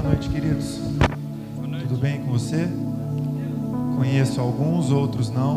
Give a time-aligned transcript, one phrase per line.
[0.00, 0.78] Boa noite, queridos.
[1.56, 1.86] Boa noite.
[1.86, 2.66] Tudo bem com você?
[3.98, 5.56] Conheço alguns, outros não.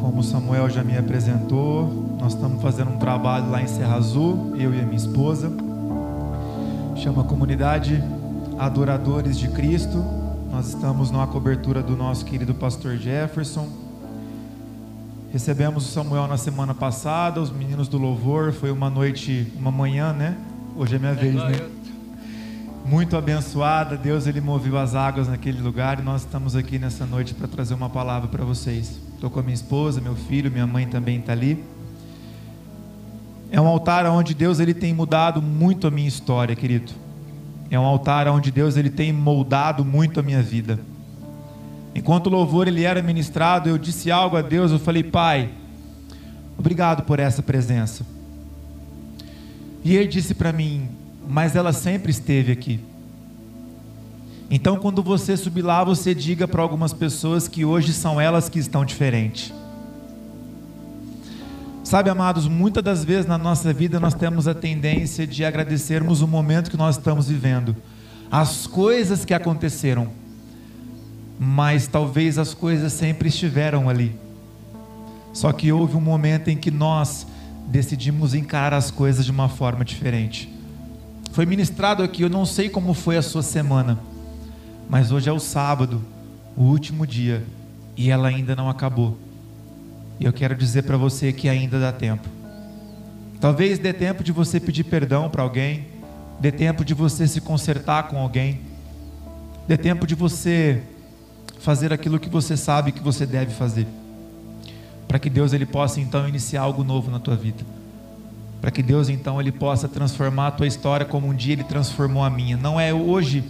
[0.00, 4.72] Como Samuel já me apresentou, nós estamos fazendo um trabalho lá em Serra Azul, eu
[4.72, 5.50] e a minha esposa.
[6.94, 8.00] Chama Comunidade
[8.56, 9.98] Adoradores de Cristo.
[10.52, 13.66] Nós estamos numa cobertura do nosso querido pastor Jefferson.
[15.32, 20.12] Recebemos o Samuel na semana passada, os meninos do louvor, foi uma noite, uma manhã,
[20.12, 20.36] né?
[20.76, 21.77] Hoje é minha é vez, né?
[22.88, 27.34] Muito abençoada, Deus ele moveu as águas naquele lugar e nós estamos aqui nessa noite
[27.34, 28.98] para trazer uma palavra para vocês.
[29.14, 31.62] Estou com a minha esposa, meu filho, minha mãe também está ali.
[33.50, 36.90] É um altar onde Deus ele tem mudado muito a minha história, querido.
[37.70, 40.80] É um altar onde Deus ele tem moldado muito a minha vida.
[41.94, 45.50] Enquanto o louvor ele era ministrado, eu disse algo a Deus, eu falei: "Pai,
[46.56, 48.06] obrigado por essa presença.
[49.84, 50.88] E ele disse para mim:
[51.28, 52.80] Mas ela sempre esteve aqui.
[54.50, 58.58] Então, quando você subir lá, você diga para algumas pessoas que hoje são elas que
[58.58, 59.52] estão diferentes.
[61.84, 66.28] Sabe, amados, muitas das vezes na nossa vida nós temos a tendência de agradecermos o
[66.28, 67.76] momento que nós estamos vivendo,
[68.30, 70.08] as coisas que aconteceram,
[71.38, 74.14] mas talvez as coisas sempre estiveram ali.
[75.32, 77.26] Só que houve um momento em que nós
[77.66, 80.57] decidimos encarar as coisas de uma forma diferente.
[81.38, 83.96] Foi ministrado aqui, eu não sei como foi a sua semana,
[84.90, 86.04] mas hoje é o sábado,
[86.56, 87.44] o último dia,
[87.96, 89.16] e ela ainda não acabou.
[90.18, 92.28] E eu quero dizer para você que ainda dá tempo.
[93.40, 95.86] Talvez dê tempo de você pedir perdão para alguém,
[96.40, 98.60] dê tempo de você se consertar com alguém,
[99.68, 100.82] dê tempo de você
[101.60, 103.86] fazer aquilo que você sabe que você deve fazer
[105.06, 107.64] para que Deus ele possa então iniciar algo novo na tua vida.
[108.60, 112.24] Para que Deus então ele possa transformar a tua história como um dia ele transformou
[112.24, 112.56] a minha.
[112.56, 113.44] Não é hoje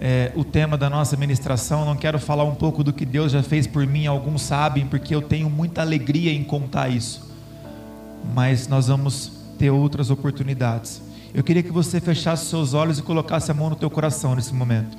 [0.00, 1.84] é, o tema da nossa ministração.
[1.84, 4.06] Não quero falar um pouco do que Deus já fez por mim.
[4.06, 7.30] Alguns sabem porque eu tenho muita alegria em contar isso.
[8.34, 11.00] Mas nós vamos ter outras oportunidades.
[11.32, 14.52] Eu queria que você fechasse seus olhos e colocasse a mão no teu coração nesse
[14.52, 14.96] momento.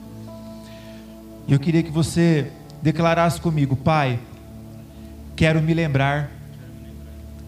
[1.47, 4.19] Eu queria que você declarasse comigo, Pai
[5.38, 6.31] quero me lembrar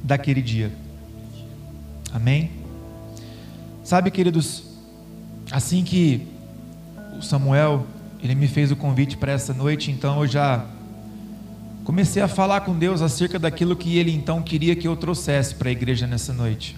[0.04, 0.72] daquele dia.
[2.14, 2.52] Amém?
[3.84, 4.64] Sabe, queridos,
[5.52, 6.28] assim que
[7.18, 7.86] o Samuel
[8.22, 10.66] ele me fez o convite para essa noite, então eu já
[11.84, 15.70] comecei a falar com Deus acerca daquilo que ele então queria que eu trouxesse para
[15.70, 16.76] a igreja nessa noite.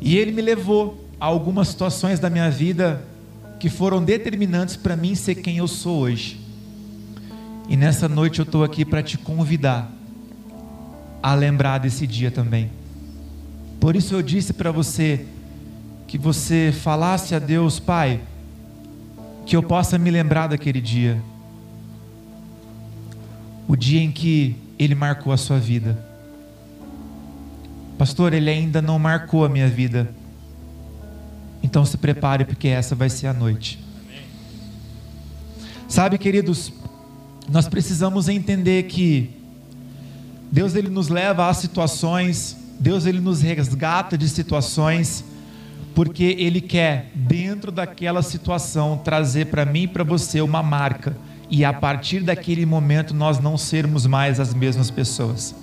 [0.00, 3.04] E ele me levou a algumas situações da minha vida
[3.60, 6.40] que foram determinantes para mim ser quem eu sou hoje.
[7.68, 9.88] E nessa noite eu estou aqui para te convidar
[11.22, 12.81] a lembrar desse dia também.
[13.82, 15.26] Por isso eu disse para você
[16.06, 18.20] que você falasse a Deus, Pai,
[19.44, 21.20] que eu possa me lembrar daquele dia.
[23.66, 25.98] O dia em que Ele marcou a sua vida.
[27.98, 30.14] Pastor, Ele ainda não marcou a minha vida.
[31.60, 33.82] Então se prepare, porque essa vai ser a noite.
[35.88, 36.72] Sabe, queridos,
[37.50, 39.28] nós precisamos entender que
[40.52, 45.24] Deus ele nos leva a situações, Deus ele nos resgata de situações,
[45.94, 51.16] porque ele quer dentro daquela situação trazer para mim e para você uma marca
[51.48, 55.54] e a partir daquele momento nós não sermos mais as mesmas pessoas.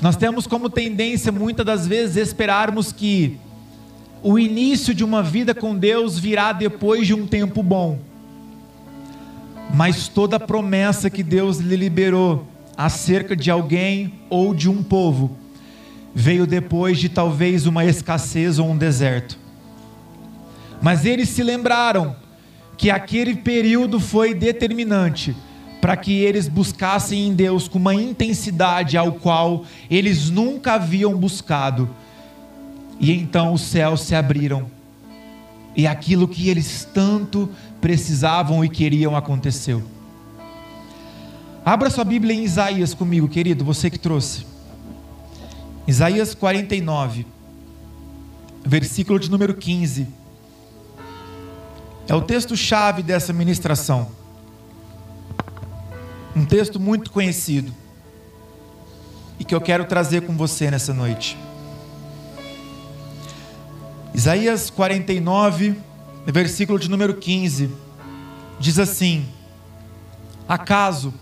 [0.00, 3.36] Nós temos como tendência muitas das vezes esperarmos que
[4.22, 7.98] o início de uma vida com Deus virá depois de um tempo bom
[9.72, 12.46] mas toda promessa que Deus lhe liberou
[12.76, 15.43] acerca de alguém ou de um povo
[16.14, 19.38] veio depois de talvez uma escassez ou um deserto.
[20.80, 22.14] Mas eles se lembraram
[22.76, 25.34] que aquele período foi determinante
[25.80, 31.90] para que eles buscassem em Deus com uma intensidade ao qual eles nunca haviam buscado.
[32.98, 34.70] E então os céus se abriram.
[35.76, 37.50] E aquilo que eles tanto
[37.80, 39.82] precisavam e queriam aconteceu.
[41.64, 44.53] Abra sua Bíblia em Isaías comigo, querido, você que trouxe.
[45.86, 47.26] Isaías 49,
[48.64, 50.08] versículo de número 15.
[52.08, 54.10] É o texto-chave dessa ministração.
[56.34, 57.70] Um texto muito conhecido.
[59.38, 61.36] E que eu quero trazer com você nessa noite.
[64.14, 65.76] Isaías 49,
[66.24, 67.68] versículo de número 15,
[68.58, 69.26] diz assim:
[70.48, 71.12] Acaso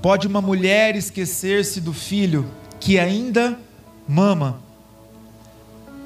[0.00, 2.48] pode uma mulher esquecer-se do filho
[2.86, 3.58] que ainda
[4.06, 4.60] mama,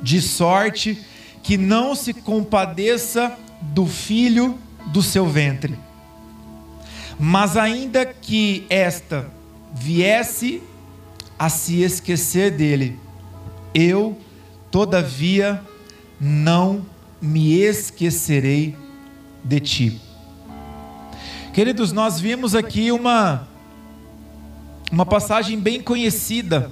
[0.00, 0.99] de sorte
[1.43, 5.79] que não se compadeça do filho do seu ventre.
[7.19, 9.31] Mas ainda que esta
[9.75, 10.62] viesse
[11.38, 12.99] a se esquecer dele,
[13.75, 14.17] eu,
[14.71, 15.62] todavia,
[16.19, 16.87] não
[17.21, 18.75] me esquecerei
[19.44, 20.00] de ti.
[21.53, 23.50] Queridos, nós vimos aqui uma
[24.91, 26.71] uma passagem bem conhecida,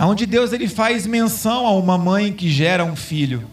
[0.00, 3.48] onde Deus ele faz menção a uma mãe que gera um filho.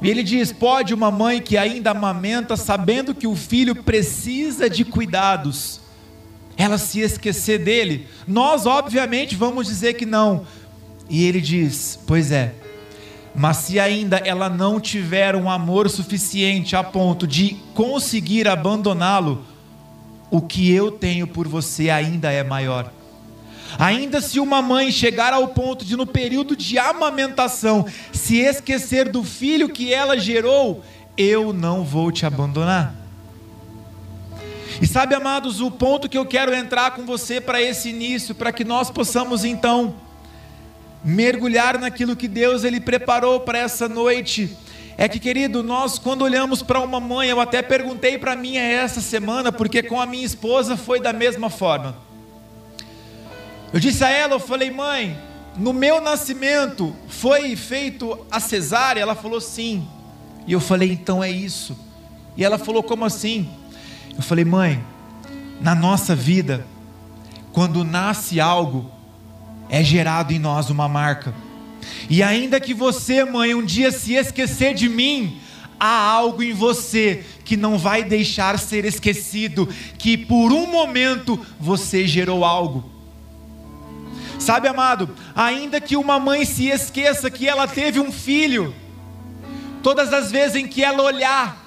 [0.00, 4.84] E ele diz: Pode uma mãe que ainda amamenta, sabendo que o filho precisa de
[4.84, 5.80] cuidados,
[6.56, 8.06] ela se esquecer dele?
[8.26, 10.46] Nós, obviamente, vamos dizer que não.
[11.10, 12.54] E ele diz: Pois é,
[13.34, 19.44] mas se ainda ela não tiver um amor suficiente a ponto de conseguir abandoná-lo,
[20.30, 22.92] o que eu tenho por você ainda é maior.
[23.78, 29.22] Ainda se uma mãe chegar ao ponto de, no período de amamentação, se esquecer do
[29.22, 30.82] filho que ela gerou,
[31.16, 32.94] eu não vou te abandonar.
[34.80, 38.52] E sabe, amados, o ponto que eu quero entrar com você para esse início, para
[38.52, 39.94] que nós possamos então
[41.04, 44.56] mergulhar naquilo que Deus ele preparou para essa noite,
[45.00, 49.00] é que, querido, nós quando olhamos para uma mãe, eu até perguntei para minha essa
[49.00, 51.96] semana, porque com a minha esposa foi da mesma forma.
[53.72, 55.16] Eu disse a ela, eu falei, mãe,
[55.56, 59.00] no meu nascimento foi feito a cesárea?
[59.00, 59.86] Ela falou sim.
[60.48, 61.78] E eu falei, então é isso.
[62.36, 63.48] E ela falou, como assim?
[64.16, 64.84] Eu falei, mãe,
[65.60, 66.66] na nossa vida,
[67.52, 68.90] quando nasce algo,
[69.68, 71.32] é gerado em nós uma marca.
[72.08, 75.38] E ainda que você, mãe, um dia se esquecer de mim,
[75.78, 79.68] há algo em você que não vai deixar ser esquecido,
[79.98, 82.90] que por um momento você gerou algo.
[84.38, 88.74] Sabe, amado, ainda que uma mãe se esqueça que ela teve um filho,
[89.82, 91.64] todas as vezes em que ela olhar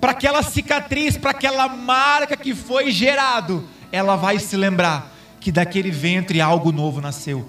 [0.00, 5.90] para aquela cicatriz, para aquela marca que foi gerado, ela vai se lembrar que daquele
[5.90, 7.46] ventre algo novo nasceu.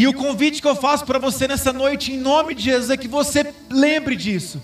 [0.00, 2.96] E o convite que eu faço para você nessa noite, em nome de Jesus, é
[2.96, 4.58] que você lembre disso.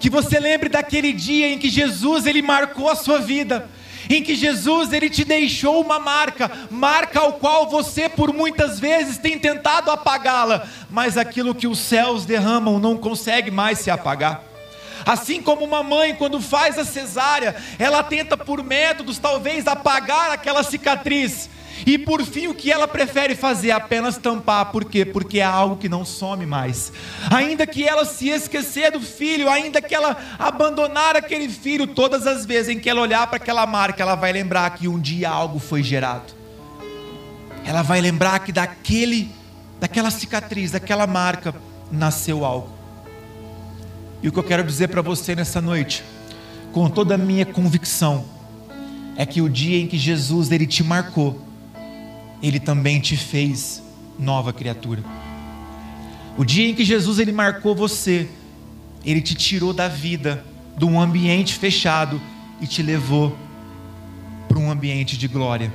[0.00, 3.70] Que você lembre daquele dia em que Jesus ele marcou a sua vida,
[4.10, 9.18] em que Jesus ele te deixou uma marca, marca ao qual você por muitas vezes
[9.18, 14.42] tem tentado apagá-la, mas aquilo que os céus derramam não consegue mais se apagar.
[15.06, 20.64] Assim como uma mãe, quando faz a cesárea, ela tenta por métodos talvez apagar aquela
[20.64, 21.50] cicatriz.
[21.84, 23.70] E por fim, o que ela prefere fazer?
[23.72, 24.66] Apenas tampar.
[24.66, 25.04] Por quê?
[25.04, 26.92] Porque é algo que não some mais.
[27.30, 32.46] Ainda que ela se esquecer do filho, ainda que ela abandonar aquele filho, todas as
[32.46, 35.58] vezes em que ela olhar para aquela marca, ela vai lembrar que um dia algo
[35.58, 36.34] foi gerado.
[37.64, 39.30] Ela vai lembrar que daquele,
[39.80, 41.54] daquela cicatriz, daquela marca,
[41.90, 42.70] nasceu algo.
[44.22, 46.02] E o que eu quero dizer para você nessa noite,
[46.72, 48.24] com toda a minha convicção,
[49.16, 51.45] é que o dia em que Jesus ele te marcou,
[52.42, 53.82] ele também te fez
[54.18, 55.02] nova criatura.
[56.36, 58.28] O dia em que Jesus ele marcou você,
[59.04, 60.44] ele te tirou da vida,
[60.76, 62.20] de um ambiente fechado
[62.60, 63.36] e te levou
[64.48, 65.72] para um ambiente de glória.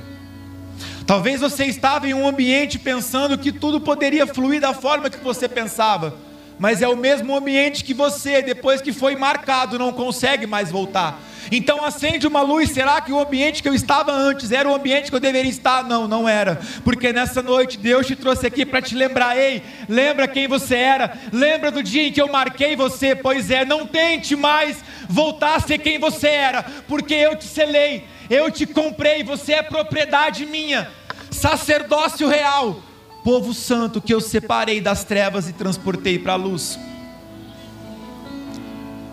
[1.06, 5.48] Talvez você estava em um ambiente pensando que tudo poderia fluir da forma que você
[5.48, 6.16] pensava
[6.62, 11.20] mas é o mesmo ambiente que você, depois que foi marcado, não consegue mais voltar.
[11.50, 15.10] Então acende uma luz, será que o ambiente que eu estava antes era o ambiente
[15.10, 15.84] que eu deveria estar?
[15.84, 16.60] Não, não era.
[16.84, 21.18] Porque nessa noite Deus te trouxe aqui para te lembrar, ei, lembra quem você era,
[21.32, 25.60] lembra do dia em que eu marquei você, pois é, não tente mais voltar a
[25.60, 30.90] ser quem você era, porque eu te selei, eu te comprei, você é propriedade minha,
[31.30, 32.82] sacerdócio real
[33.22, 36.78] povo santo que eu separei das trevas e transportei para a luz.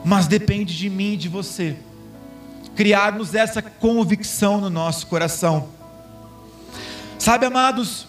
[0.04, 1.78] Mas depende de mim e de você
[2.80, 5.68] criarmos essa convicção no nosso coração.
[7.18, 8.08] Sabe, amados,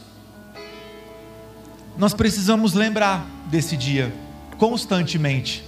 [1.98, 4.14] nós precisamos lembrar desse dia
[4.58, 5.64] constantemente.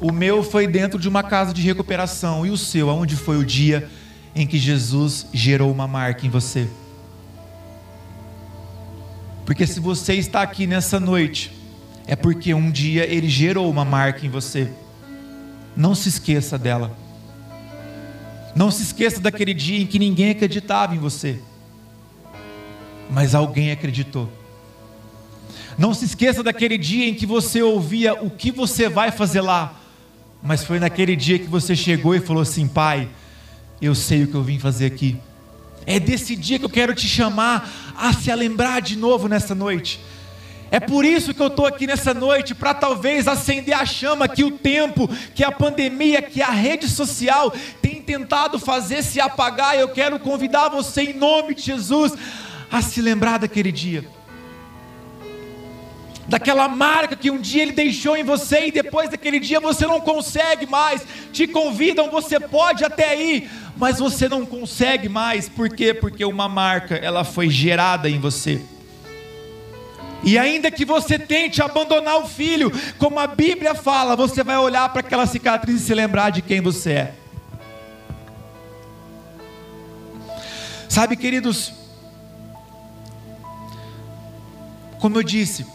[0.00, 3.44] O meu foi dentro de uma casa de recuperação e o seu, aonde foi o
[3.44, 3.86] dia
[4.34, 6.66] em que Jesus gerou uma marca em você?
[9.44, 11.54] Porque se você está aqui nessa noite,
[12.06, 14.72] é porque um dia ele gerou uma marca em você.
[15.76, 17.04] Não se esqueça dela.
[18.56, 21.38] Não se esqueça daquele dia em que ninguém acreditava em você,
[23.10, 24.32] mas alguém acreditou.
[25.76, 29.78] Não se esqueça daquele dia em que você ouvia o que você vai fazer lá,
[30.42, 33.10] mas foi naquele dia que você chegou e falou assim: Pai,
[33.80, 35.18] eu sei o que eu vim fazer aqui.
[35.84, 40.00] É desse dia que eu quero te chamar a se lembrar de novo nessa noite.
[40.70, 44.42] É por isso que eu estou aqui nessa noite, para talvez acender a chama que
[44.42, 47.54] o tempo, que a pandemia, que a rede social
[48.06, 49.76] tentado fazer se apagar.
[49.76, 52.12] Eu quero convidar você, em nome de Jesus,
[52.70, 54.04] a se lembrar daquele dia.
[56.28, 60.00] Daquela marca que um dia ele deixou em você e depois daquele dia você não
[60.00, 61.02] consegue mais.
[61.32, 65.48] Te convidam, você pode até ir, mas você não consegue mais.
[65.48, 65.94] Por quê?
[65.94, 68.60] Porque uma marca, ela foi gerada em você.
[70.24, 74.88] E ainda que você tente abandonar o filho, como a Bíblia fala, você vai olhar
[74.88, 77.14] para aquela cicatriz e se lembrar de quem você é.
[80.88, 81.72] Sabe, queridos,
[85.00, 85.66] como eu disse,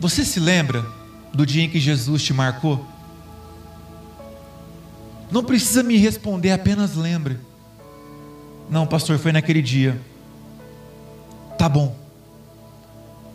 [0.00, 0.84] você se lembra
[1.32, 2.84] do dia em que Jesus te marcou?
[5.30, 7.38] Não precisa me responder, apenas lembre.
[8.70, 10.00] Não, pastor, foi naquele dia.
[11.58, 11.96] Tá bom.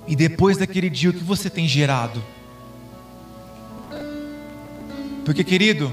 [0.08, 2.24] E depois daquele dia, o que você tem gerado?
[5.24, 5.91] Porque, querido,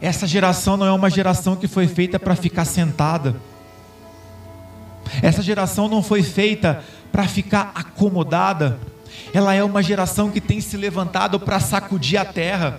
[0.00, 3.36] essa geração não é uma geração que foi feita para ficar sentada.
[5.26, 8.78] Essa geração não foi feita para ficar acomodada.
[9.34, 12.78] Ela é uma geração que tem se levantado para sacudir a terra.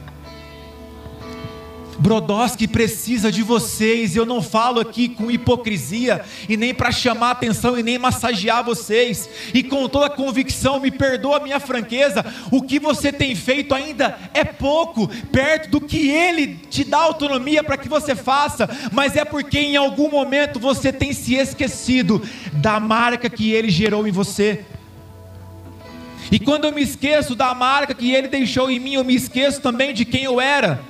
[2.00, 4.16] Brodowski precisa de vocês.
[4.16, 9.30] Eu não falo aqui com hipocrisia e nem para chamar atenção e nem massagear vocês.
[9.54, 12.25] E com toda convicção, me perdoa a minha franqueza.
[12.51, 17.63] O que você tem feito ainda é pouco perto do que ele te dá autonomia
[17.63, 22.22] para que você faça, mas é porque em algum momento você tem se esquecido
[22.54, 24.66] da marca que ele gerou em você.
[26.32, 29.62] E quando eu me esqueço da marca que ele deixou em mim, eu me esqueço
[29.62, 30.82] também de quem eu era.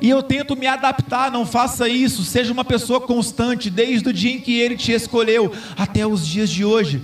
[0.00, 4.32] E eu tento me adaptar, não faça isso, seja uma pessoa constante, desde o dia
[4.32, 7.02] em que Ele te escolheu até os dias de hoje.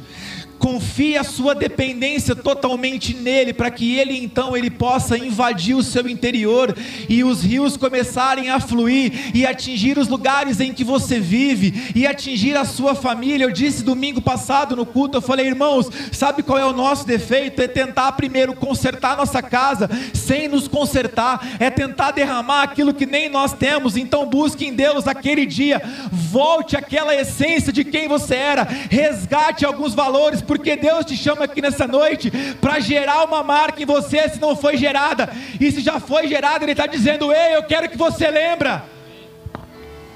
[0.63, 6.09] Confie a sua dependência totalmente nele, para que ele então ele possa invadir o seu
[6.09, 6.73] interior
[7.09, 12.07] e os rios começarem a fluir e atingir os lugares em que você vive e
[12.07, 13.45] atingir a sua família.
[13.45, 17.61] Eu disse domingo passado no culto, eu falei, irmãos, sabe qual é o nosso defeito?
[17.61, 23.29] É tentar primeiro consertar nossa casa sem nos consertar, é tentar derramar aquilo que nem
[23.29, 23.97] nós temos.
[23.97, 29.93] Então busque em Deus aquele dia, volte àquela essência de quem você era, resgate alguns
[29.93, 32.31] valores porque Deus te chama aqui nessa noite
[32.61, 36.63] para gerar uma marca em você se não foi gerada, e se já foi gerada,
[36.63, 38.85] Ele está dizendo: Ei, eu quero que você lembra.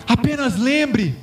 [0.07, 1.17] Apenas lembre.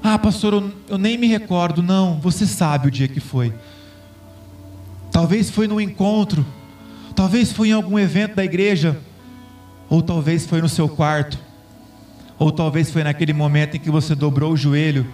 [0.00, 1.82] Ah, pastor, eu, eu nem me recordo.
[1.82, 3.52] Não, você sabe o dia que foi.
[5.10, 6.46] Talvez foi no encontro,
[7.16, 8.96] talvez foi em algum evento da igreja,
[9.88, 11.36] ou talvez foi no seu quarto,
[12.38, 15.12] ou talvez foi naquele momento em que você dobrou o joelho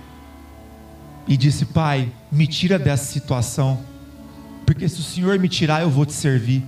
[1.26, 3.80] e disse: Pai, me tira dessa situação,
[4.64, 6.64] porque se o Senhor me tirar, eu vou te servir.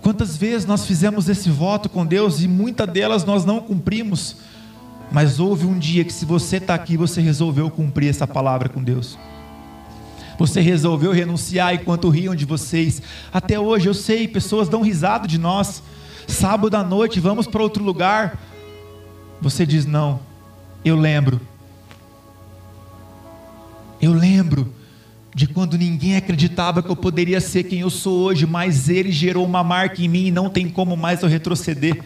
[0.00, 4.36] Quantas vezes nós fizemos esse voto com Deus e muitas delas nós não cumprimos,
[5.10, 8.82] mas houve um dia que, se você está aqui, você resolveu cumprir essa palavra com
[8.82, 9.18] Deus.
[10.38, 13.00] Você resolveu renunciar enquanto riam de vocês.
[13.32, 15.82] Até hoje eu sei, pessoas dão risada de nós.
[16.26, 18.38] Sábado à noite, vamos para outro lugar.
[19.40, 20.20] Você diz: Não,
[20.84, 21.40] eu lembro
[24.04, 24.72] eu lembro
[25.34, 29.44] de quando ninguém acreditava que eu poderia ser quem eu sou hoje, mas Ele gerou
[29.44, 32.00] uma marca em mim e não tem como mais eu retroceder.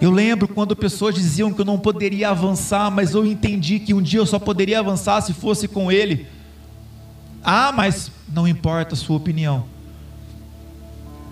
[0.00, 4.02] Eu lembro quando pessoas diziam que eu não poderia avançar, mas eu entendi que um
[4.02, 6.26] dia eu só poderia avançar se fosse com Ele.
[7.42, 9.64] Ah, mas não importa a sua opinião,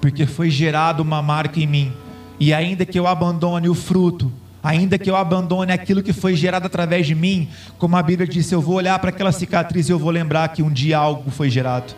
[0.01, 1.93] porque foi gerada uma marca em mim,
[2.39, 4.33] e ainda que eu abandone o fruto,
[4.63, 8.55] Ainda que eu abandone aquilo que foi gerado através de mim, como a Bíblia disse,
[8.55, 11.51] eu vou olhar para aquela cicatriz e eu vou lembrar que um dia algo foi
[11.51, 11.93] gerado.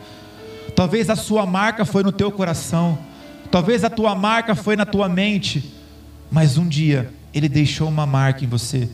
[0.75, 2.99] Talvez a sua marca foi no teu coração,
[3.51, 5.75] talvez a tua marca foi na tua mente,
[6.31, 8.89] mas um dia ele deixou uma marca em você.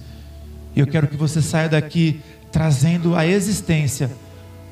[0.75, 4.11] E eu quero que você saia daqui trazendo à existência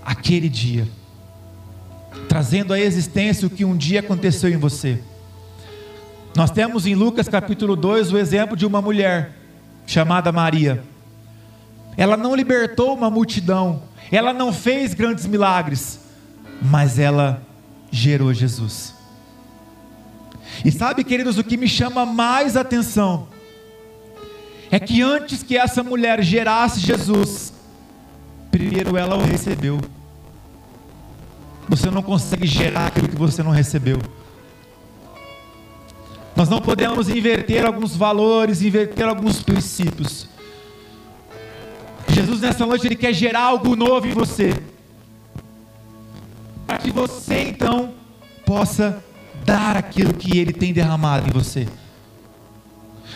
[0.05, 0.89] aquele dia,
[2.29, 5.01] trazendo à existência o que um dia aconteceu em você.
[6.39, 9.33] Nós temos em Lucas capítulo 2 o exemplo de uma mulher
[9.85, 10.85] chamada Maria.
[11.97, 15.99] Ela não libertou uma multidão, ela não fez grandes milagres,
[16.63, 17.43] mas ela
[17.91, 18.95] gerou Jesus.
[20.65, 23.27] E sabe, queridos, o que me chama mais atenção
[24.71, 27.53] é que antes que essa mulher gerasse Jesus,
[28.49, 29.81] primeiro ela o recebeu.
[31.69, 33.99] Você não consegue gerar aquilo que você não recebeu.
[36.39, 40.29] Nós não podemos inverter alguns valores, inverter alguns princípios.
[42.09, 44.55] Jesus nessa noite ele quer gerar algo novo em você.
[46.65, 47.93] Para que você então
[48.47, 49.03] possa
[49.45, 51.67] dar aquilo que ele tem derramado em você.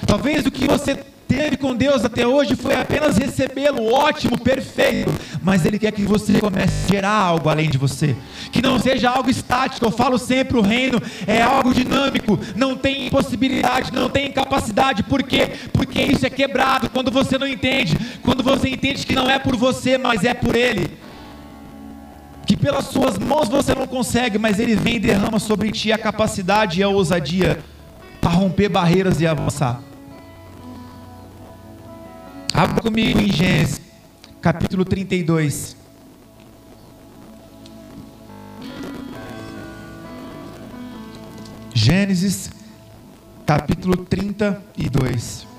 [0.04, 5.10] Talvez o que você teve com Deus até hoje foi apenas recebê-lo, ótimo, perfeito,
[5.42, 8.14] mas Ele quer que você comece a gerar algo além de você,
[8.50, 9.84] que não seja algo estático.
[9.84, 15.22] Eu falo sempre: o reino é algo dinâmico, não tem impossibilidade, não tem incapacidade, por
[15.22, 15.52] quê?
[15.72, 19.56] Porque isso é quebrado quando você não entende, quando você entende que não é por
[19.56, 20.90] você, mas é por Ele.
[22.46, 25.98] Que pelas suas mãos você não consegue, mas Ele vem e derrama sobre ti a
[25.98, 27.58] capacidade e a ousadia
[28.20, 29.80] para romper barreiras e avançar.
[32.54, 33.80] Abra comigo em Gênesis,
[34.42, 35.74] capítulo 32.
[41.74, 42.50] Gênesis,
[43.46, 45.51] capítulo 32.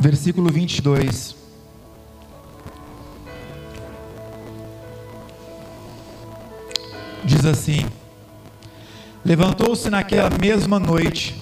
[0.00, 1.36] Versículo 22.
[7.22, 7.84] Diz assim:
[9.22, 11.40] Levantou-se naquela mesma noite,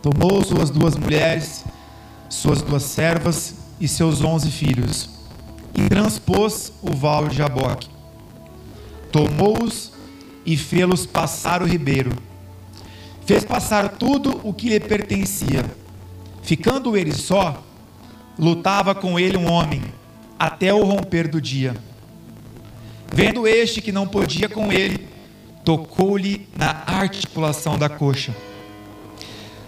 [0.00, 1.64] tomou suas duas mulheres,
[2.28, 5.10] suas duas servas e seus onze filhos,
[5.74, 7.88] e transpôs o val de Jaboque.
[9.10, 9.92] Tomou-os
[10.46, 12.12] e fê-los passar o ribeiro.
[13.26, 15.64] Fez passar tudo o que lhe pertencia.
[16.42, 17.62] Ficando ele só,
[18.38, 19.82] lutava com ele um homem,
[20.38, 21.74] até o romper do dia.
[23.12, 25.08] Vendo este que não podia com ele,
[25.64, 28.34] tocou-lhe na articulação da coxa.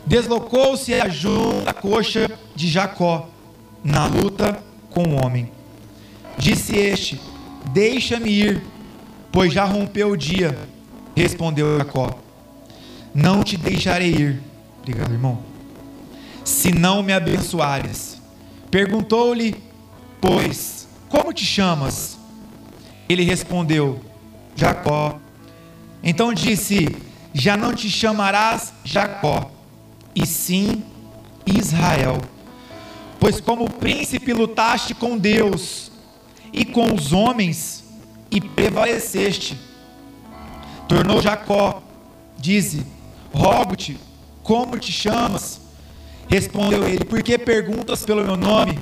[0.07, 3.29] Deslocou-se a junta coxa de Jacó,
[3.85, 5.51] na luta com o homem.
[6.39, 7.21] Disse este:
[7.73, 8.63] Deixa-me ir,
[9.31, 10.59] pois já rompeu o dia.
[11.17, 12.11] Respondeu Jacó:
[13.15, 14.43] Não te deixarei ir.
[14.81, 15.39] Obrigado, irmão.
[16.45, 18.12] Se não me abençoares.
[18.73, 19.55] Perguntou-lhe,
[20.19, 22.17] pois, como te chamas?
[23.07, 24.03] Ele respondeu,
[24.57, 25.21] Jacó.
[26.03, 26.89] Então disse:
[27.35, 29.51] Já não te chamarás Jacó,
[30.15, 30.83] e sim
[31.45, 32.17] Israel.
[33.21, 35.93] Pois como príncipe lutaste com Deus
[36.51, 37.85] e com os homens
[38.31, 39.61] e prevaleceste.
[40.89, 41.83] Tornou Jacó,
[42.39, 42.87] disse:
[43.35, 44.01] Rogo-te,
[44.43, 45.61] como te chamas?
[46.33, 48.79] Respondeu ele: Por que perguntas pelo meu nome?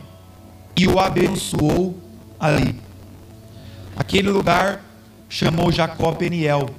[0.77, 1.99] E o abençoou
[2.39, 2.77] ali.
[3.97, 4.85] Aquele lugar
[5.29, 6.71] chamou Jacó Peniel,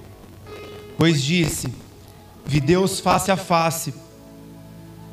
[0.97, 1.73] pois disse:
[2.45, 3.93] Vi Deus face a face,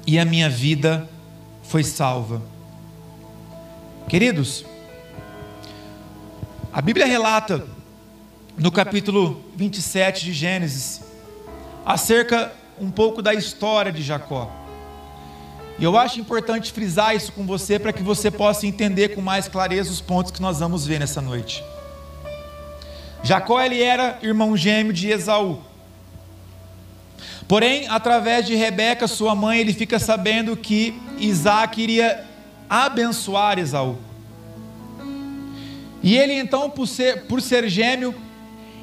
[0.06, 1.08] e a minha vida
[1.64, 2.40] foi salva.
[4.08, 4.64] Queridos,
[6.72, 7.66] a Bíblia relata
[8.56, 11.00] no capítulo 27 de Gênesis
[11.84, 14.67] acerca um pouco da história de Jacó.
[15.78, 19.46] E eu acho importante frisar isso com você para que você possa entender com mais
[19.46, 21.62] clareza os pontos que nós vamos ver nessa noite.
[23.22, 25.60] Jacó ele era irmão gêmeo de Esaú.
[27.46, 32.24] Porém, através de Rebeca, sua mãe, ele fica sabendo que Isaac iria
[32.68, 33.98] abençoar Esaú.
[36.02, 38.14] E ele então, por ser, por ser gêmeo,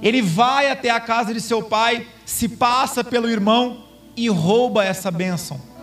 [0.02, 3.84] ele vai até a casa de seu pai, se passa pelo irmão
[4.16, 5.75] e rouba essa bênção.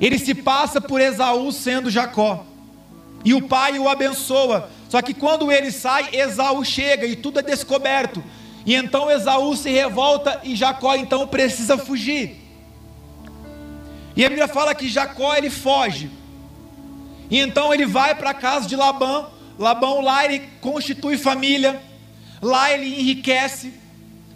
[0.00, 2.44] Ele se passa por Esaú sendo Jacó.
[3.24, 4.70] E o pai o abençoa.
[4.88, 8.22] Só que quando ele sai, Esaú chega e tudo é descoberto.
[8.64, 12.36] E então Esaú se revolta e Jacó então precisa fugir.
[14.16, 16.10] E a Bíblia fala que Jacó ele foge.
[17.30, 19.30] E então ele vai para a casa de Labão.
[19.58, 21.80] Labão lá ele constitui família.
[22.40, 23.72] Lá ele enriquece.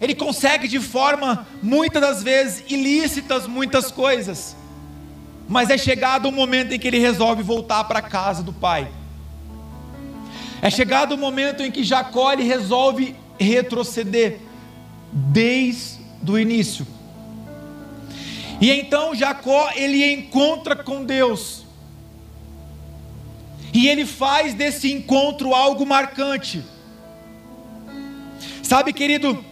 [0.01, 4.57] Ele consegue de forma muitas das vezes ilícitas muitas coisas.
[5.49, 8.89] Mas é chegado o momento em que ele resolve voltar para a casa do pai.
[10.61, 14.39] É chegado o momento em que Jacó resolve retroceder
[15.13, 16.87] desde o início.
[18.61, 21.65] E então Jacó ele encontra com Deus.
[23.75, 26.63] E ele faz desse encontro algo marcante.
[28.63, 29.45] Sabe, querido,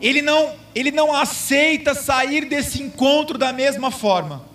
[0.00, 4.49] ele não ele não aceita sair desse encontro da mesma forma.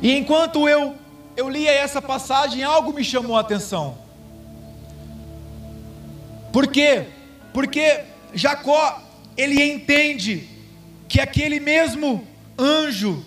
[0.00, 0.96] E enquanto eu
[1.36, 3.98] eu lia essa passagem, algo me chamou a atenção.
[6.50, 7.04] Por quê?
[7.52, 8.00] Porque
[8.32, 9.02] Jacó,
[9.36, 10.48] ele entende
[11.06, 12.26] que aquele mesmo
[12.58, 13.22] anjo,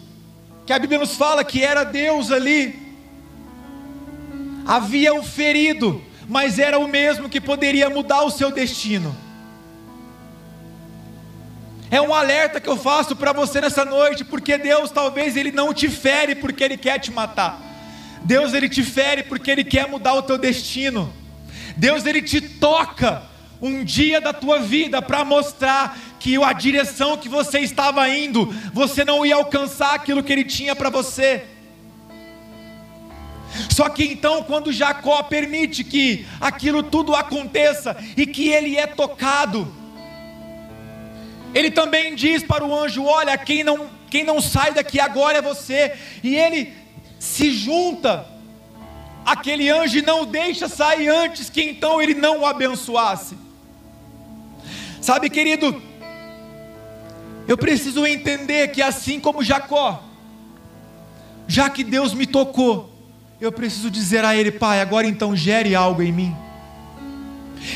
[0.66, 2.76] que a Bíblia nos fala que era Deus ali,
[4.66, 9.16] havia o ferido, mas era o mesmo que poderia mudar o seu destino.
[11.92, 15.74] É um alerta que eu faço para você nessa noite, porque Deus talvez ele não
[15.74, 17.60] te fere porque ele quer te matar.
[18.24, 21.12] Deus ele te fere porque ele quer mudar o teu destino.
[21.76, 23.24] Deus ele te toca
[23.62, 29.04] um dia da tua vida para mostrar que a direção que você estava indo, você
[29.04, 31.46] não ia alcançar aquilo que ele tinha para você.
[33.70, 39.79] Só que então, quando Jacó permite que aquilo tudo aconteça e que ele é tocado,
[41.54, 45.42] ele também diz para o anjo: Olha, quem não, quem não sai daqui agora é
[45.42, 45.94] você.
[46.24, 46.74] E ele
[47.20, 48.26] se junta
[49.26, 53.38] aquele anjo e não deixa sair antes que então ele não o abençoasse.
[55.02, 55.82] Sabe, querido,
[57.48, 60.04] eu preciso entender que assim como Jacó,
[61.48, 62.94] já que Deus me tocou,
[63.42, 66.36] eu preciso dizer a Ele, Pai, agora então gere algo em mim.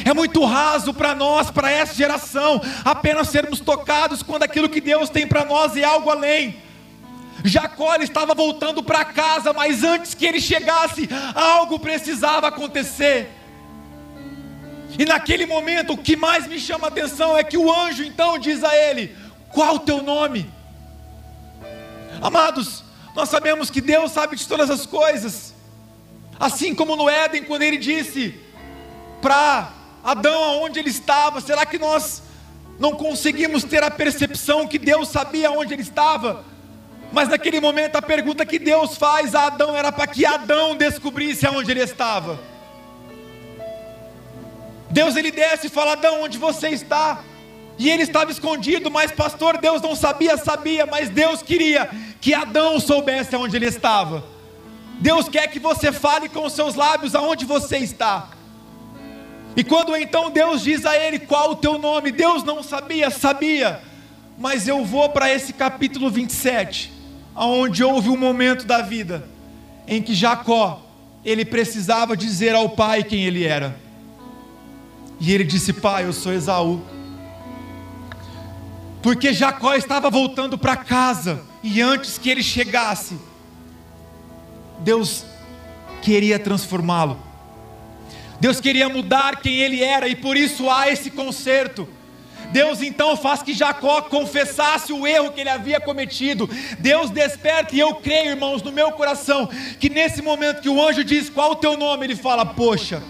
[0.05, 5.09] É muito raso para nós, para essa geração, apenas sermos tocados quando aquilo que Deus
[5.09, 6.61] tem para nós é algo além.
[7.43, 13.29] Jacó estava voltando para casa, mas antes que ele chegasse, algo precisava acontecer.
[14.97, 18.37] E naquele momento, o que mais me chama a atenção é que o anjo então
[18.37, 19.15] diz a ele:
[19.51, 20.49] Qual o teu nome?
[22.21, 22.83] Amados,
[23.15, 25.53] nós sabemos que Deus sabe de todas as coisas,
[26.39, 28.39] assim como no Éden, quando ele disse:
[29.23, 29.69] para
[30.03, 31.39] Adão aonde ele estava?
[31.39, 32.21] Será que nós
[32.77, 36.43] não conseguimos ter a percepção que Deus sabia onde ele estava?
[37.13, 41.47] Mas naquele momento a pergunta que Deus faz a Adão era para que Adão descobrisse
[41.47, 42.37] aonde ele estava.
[44.89, 47.23] Deus ele desce e fala: Adão, onde você está?
[47.79, 52.79] E ele estava escondido, mas pastor, Deus não sabia, sabia, mas Deus queria que Adão
[52.79, 54.23] soubesse aonde ele estava.
[54.99, 58.29] Deus quer que você fale com os seus lábios aonde você está.
[59.55, 63.81] E quando então Deus diz a ele qual o teu nome, Deus não sabia, sabia.
[64.37, 66.91] Mas eu vou para esse capítulo 27,
[67.35, 69.27] aonde houve um momento da vida
[69.87, 70.81] em que Jacó,
[71.23, 73.77] ele precisava dizer ao pai quem ele era.
[75.19, 76.81] E ele disse: "Pai, eu sou Esaú".
[79.01, 83.17] Porque Jacó estava voltando para casa e antes que ele chegasse,
[84.79, 85.25] Deus
[86.01, 87.19] queria transformá-lo.
[88.43, 91.87] Deus queria mudar quem ele era e por isso há esse conserto.
[92.51, 96.49] Deus então faz que Jacó confessasse o erro que ele havia cometido.
[96.77, 101.05] Deus desperta, e eu creio, irmãos, no meu coração, que nesse momento que o anjo
[101.05, 103.01] diz qual o teu nome, ele fala: Poxa.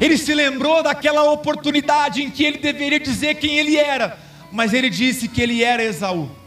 [0.00, 4.18] Ele se lembrou daquela oportunidade em que ele deveria dizer quem ele era,
[4.50, 6.39] mas ele disse que ele era Esaú.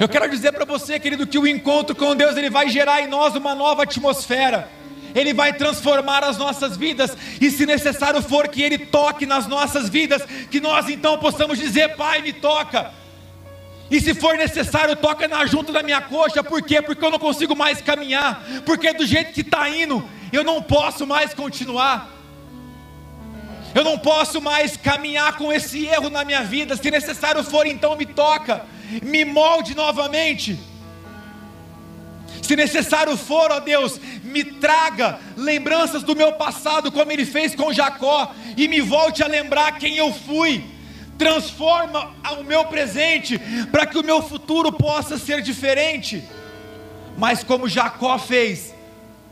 [0.00, 3.06] Eu quero dizer para você, querido, que o encontro com Deus ele vai gerar em
[3.06, 4.68] nós uma nova atmosfera.
[5.14, 9.88] Ele vai transformar as nossas vidas, e se necessário for que Ele toque nas nossas
[9.88, 12.92] vidas, que nós então possamos dizer: Pai, me toca.
[13.90, 16.82] E se for necessário, toca na junta da minha coxa, por quê?
[16.82, 21.06] Porque eu não consigo mais caminhar, porque do jeito que está indo, eu não posso
[21.06, 22.15] mais continuar.
[23.76, 26.76] Eu não posso mais caminhar com esse erro na minha vida.
[26.76, 28.66] Se necessário for, então me toca
[29.02, 30.58] me molde novamente.
[32.42, 37.72] Se necessário for, ó Deus, me traga lembranças do meu passado, como Ele fez com
[37.72, 40.64] Jacó, e me volte a lembrar quem eu fui.
[41.18, 43.40] Transforma o meu presente
[43.72, 46.22] para que o meu futuro possa ser diferente.
[47.16, 48.74] Mas como Jacó fez,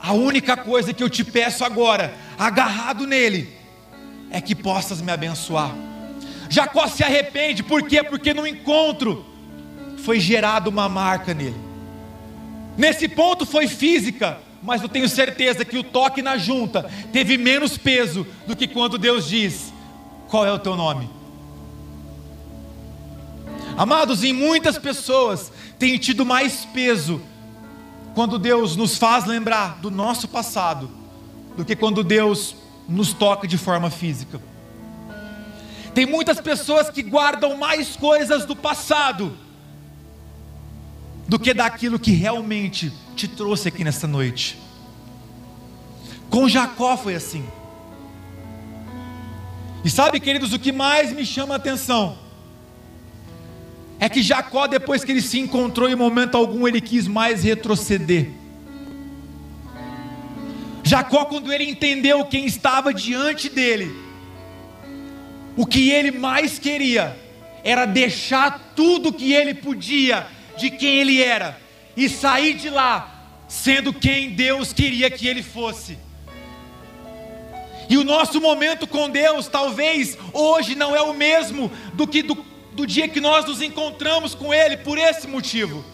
[0.01, 3.53] a única coisa que eu te peço agora, agarrado nele,
[4.35, 5.73] é que possas me abençoar.
[6.51, 8.03] Jacó se arrepende, por quê?
[8.03, 9.25] Porque no encontro
[9.99, 11.55] foi gerada uma marca nele.
[12.77, 17.79] Nesse ponto foi física, mas eu tenho certeza que o toque na junta teve menos
[17.79, 19.73] peso do que quando Deus diz:
[20.29, 21.09] Qual é o teu nome?
[23.77, 27.23] Amados, em muitas pessoas tem tido mais peso
[28.17, 30.91] quando Deus nos faz lembrar do nosso passado
[31.57, 32.57] do que quando Deus
[32.89, 34.41] nos toca de forma física.
[35.95, 39.37] Tem muitas pessoas que guardam mais coisas do passado
[41.29, 44.59] do que daquilo que realmente te trouxe aqui nessa noite.
[46.29, 47.45] Com Jacó foi assim.
[49.85, 52.19] E sabe, queridos, o que mais me chama a atenção
[54.01, 58.31] é que Jacó, depois que ele se encontrou em momento algum, ele quis mais retroceder.
[60.85, 63.91] Jacó, quando ele entendeu quem estava diante dele,
[65.57, 67.17] o que ele mais queria
[67.65, 70.27] era deixar tudo que ele podia
[70.59, 71.59] de quem ele era
[71.97, 73.11] e sair de lá
[73.49, 75.99] sendo quem Deus queria que ele fosse.
[77.89, 82.35] E o nosso momento com Deus, talvez hoje não é o mesmo do que do,
[82.73, 85.85] do dia que nós nos encontramos com Ele, por esse motivo.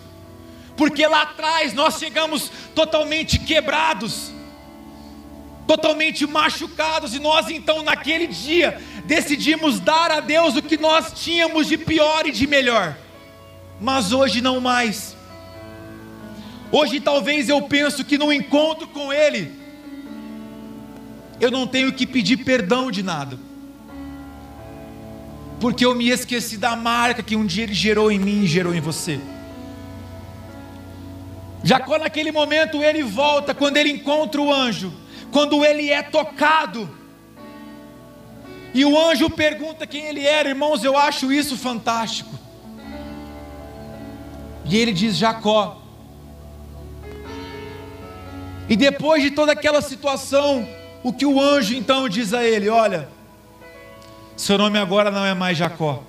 [0.76, 4.32] Porque lá atrás nós chegamos totalmente quebrados,
[5.70, 11.68] totalmente machucados, e nós então naquele dia decidimos dar a Deus o que nós tínhamos
[11.68, 12.98] de pior e de melhor,
[13.80, 15.16] mas hoje não mais.
[16.72, 19.52] Hoje talvez eu penso que no encontro com Ele,
[21.40, 23.38] eu não tenho que pedir perdão de nada,
[25.60, 28.74] porque eu me esqueci da marca que um dia Ele gerou em mim e gerou
[28.74, 29.20] em você.
[31.62, 34.92] Jacó, naquele momento, ele volta quando ele encontra o anjo,
[35.32, 36.88] quando ele é tocado,
[38.72, 42.30] e o anjo pergunta quem ele era, irmãos, eu acho isso fantástico.
[44.64, 45.78] E ele diz: Jacó.
[48.68, 50.68] E depois de toda aquela situação,
[51.02, 53.08] o que o anjo então diz a ele: Olha,
[54.36, 56.04] seu nome agora não é mais Jacó,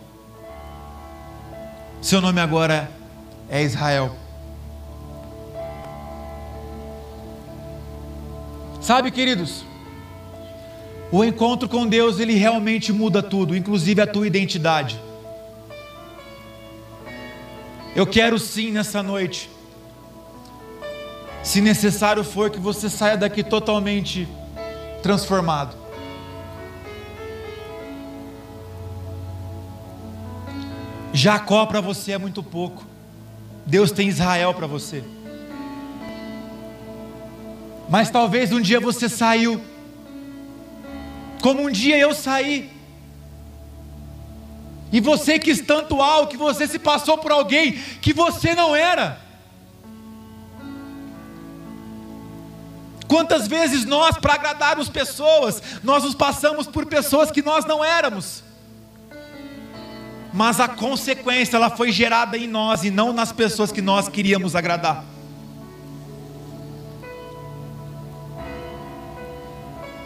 [2.01, 2.91] seu nome agora
[3.49, 4.20] é Israel.
[8.91, 9.63] Sabe, queridos,
[11.13, 14.99] o encontro com Deus ele realmente muda tudo, inclusive a tua identidade.
[17.95, 19.49] Eu quero sim nessa noite
[21.41, 24.27] se necessário for, que você saia daqui totalmente
[25.01, 25.73] transformado.
[31.13, 32.85] Jacó para você é muito pouco.
[33.65, 35.01] Deus tem Israel para você.
[37.91, 39.61] Mas talvez um dia você saiu,
[41.41, 42.71] como um dia eu saí.
[44.93, 49.19] E você quis tanto algo que você se passou por alguém que você não era.
[53.09, 58.41] Quantas vezes nós, para agradarmos pessoas, nós nos passamos por pessoas que nós não éramos.
[60.31, 64.55] Mas a consequência ela foi gerada em nós e não nas pessoas que nós queríamos
[64.55, 65.10] agradar.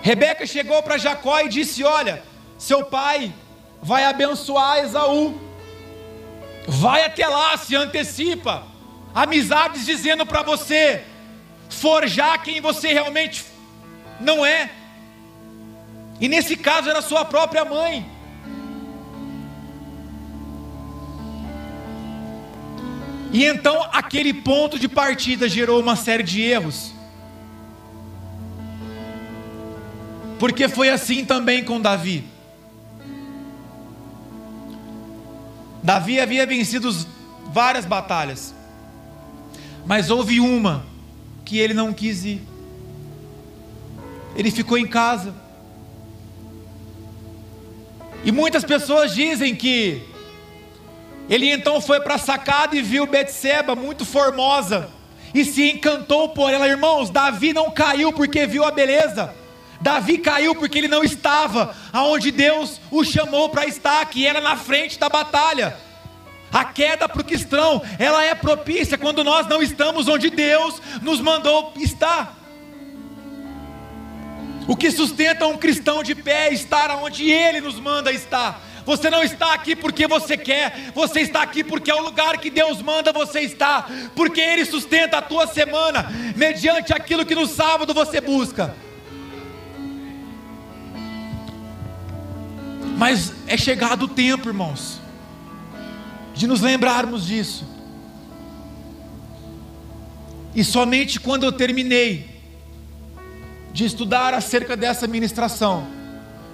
[0.05, 2.21] Rebeca chegou para Jacó e disse: Olha,
[2.59, 3.33] seu pai
[3.81, 5.41] vai abençoar Esaú,
[6.67, 8.67] vai até lá, se antecipa,
[9.15, 11.03] amizades dizendo para você,
[11.71, 13.43] forjar quem você realmente
[14.19, 14.69] não é.
[16.21, 18.07] E nesse caso era sua própria mãe.
[23.33, 26.94] E então aquele ponto de partida gerou uma série de erros.
[30.39, 32.23] Porque foi assim também com Davi.
[35.81, 36.91] Davi havia vencido
[37.51, 38.53] várias batalhas,
[39.85, 40.83] mas houve uma
[41.45, 42.41] que ele não quis ir.
[44.35, 45.33] Ele ficou em casa.
[48.23, 50.01] E muitas pessoas dizem que
[51.29, 54.89] ele então foi para a sacada e viu Betseba muito formosa
[55.33, 56.67] e se encantou por ela.
[56.67, 59.44] Irmãos, Davi não caiu porque viu a beleza.
[59.81, 64.55] Davi caiu porque ele não estava aonde Deus o chamou para estar, que era na
[64.55, 65.77] frente da batalha.
[66.51, 71.19] A queda para o cristão, ela é propícia quando nós não estamos onde Deus nos
[71.19, 72.35] mandou estar.
[74.67, 78.61] O que sustenta um cristão de pé é estar onde Ele nos manda estar.
[78.85, 82.49] Você não está aqui porque você quer, você está aqui porque é o lugar que
[82.49, 87.93] Deus manda você estar, porque Ele sustenta a tua semana, mediante aquilo que no sábado
[87.93, 88.75] você busca.
[92.97, 95.01] Mas é chegado o tempo, irmãos,
[96.33, 97.67] de nos lembrarmos disso.
[100.55, 102.33] E somente quando eu terminei
[103.73, 105.85] de estudar acerca dessa ministração,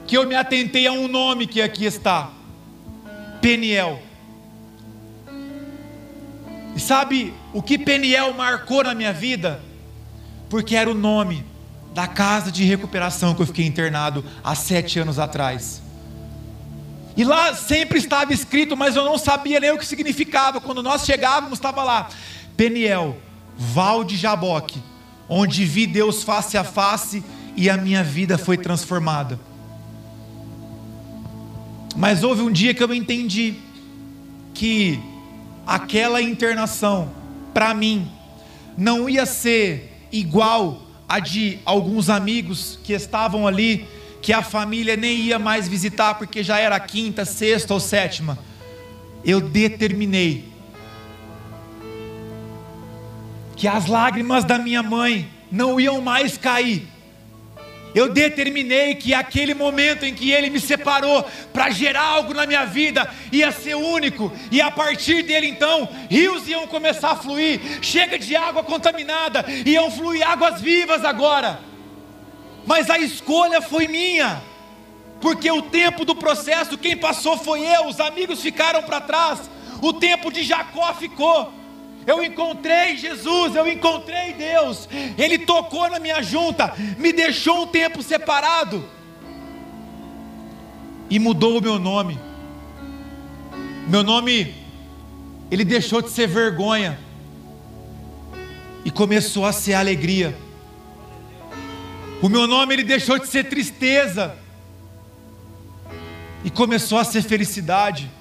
[0.08, 2.32] que eu me atentei a um nome que aqui está:
[3.40, 4.02] Peniel.
[6.76, 9.62] E sabe o que Peniel marcou na minha vida?
[10.50, 11.46] Porque era o nome
[11.94, 15.82] da casa de recuperação que eu fiquei internado há sete anos atrás.
[17.22, 20.60] E lá sempre estava escrito, mas eu não sabia nem o que significava.
[20.60, 22.10] Quando nós chegávamos, estava lá:
[22.58, 23.16] Peniel,
[23.56, 24.82] Val de Jaboque,
[25.30, 27.24] onde vi Deus face a face
[27.56, 29.40] e a minha vida foi transformada.
[31.96, 33.54] Mas houve um dia que eu entendi
[34.56, 35.00] que
[35.68, 37.12] aquela internação,
[37.54, 38.10] para mim,
[38.76, 43.88] não ia ser igual a de alguns amigos que estavam ali
[44.22, 48.38] que a família nem ia mais visitar porque já era quinta, sexta ou sétima.
[49.24, 50.52] Eu determinei
[53.56, 56.88] que as lágrimas da minha mãe não iam mais cair.
[57.94, 62.66] Eu determinei que aquele momento em que ele me separou para gerar algo na minha
[62.66, 67.60] vida ia ser único, e a partir dele então, rios iam começar a fluir.
[67.82, 71.71] Chega de água contaminada, iam fluir águas vivas agora.
[72.66, 74.42] Mas a escolha foi minha,
[75.20, 79.50] porque o tempo do processo, quem passou foi eu, os amigos ficaram para trás,
[79.82, 81.52] o tempo de Jacó ficou.
[82.06, 84.90] Eu encontrei Jesus, eu encontrei Deus.
[85.18, 88.84] Ele tocou na minha junta, me deixou um tempo separado
[91.10, 92.18] e mudou o meu nome.
[93.88, 94.56] Meu nome,
[95.52, 96.98] ele deixou de ser vergonha
[98.86, 100.36] e começou a ser alegria.
[102.22, 104.36] O meu nome, ele deixou de ser tristeza
[106.44, 108.12] e começou a ser felicidade.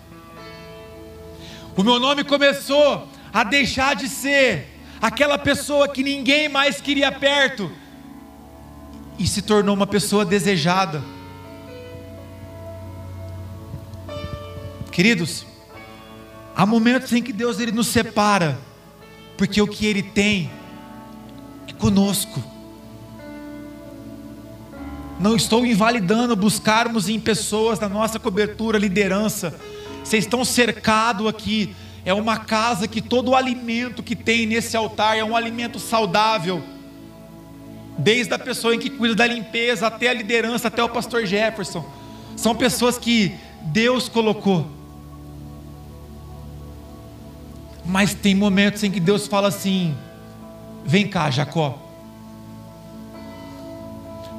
[1.76, 4.68] O meu nome começou a deixar de ser
[5.02, 7.70] aquela pessoa que ninguém mais queria perto
[9.18, 11.02] e se tornou uma pessoa desejada.
[14.90, 15.46] Queridos,
[16.56, 18.58] há momentos em que Deus ele nos separa,
[19.36, 20.50] porque o que ele tem
[21.68, 22.49] é conosco.
[25.20, 29.54] Não estou invalidando buscarmos em pessoas da nossa cobertura, liderança.
[30.02, 35.18] Vocês estão cercados aqui é uma casa que todo o alimento que tem nesse altar
[35.18, 36.62] é um alimento saudável.
[37.98, 41.84] Desde a pessoa em que cuida da limpeza até a liderança, até o pastor Jefferson.
[42.36, 44.66] São pessoas que Deus colocou.
[47.84, 49.94] Mas tem momentos em que Deus fala assim:
[50.86, 51.89] vem cá, Jacó.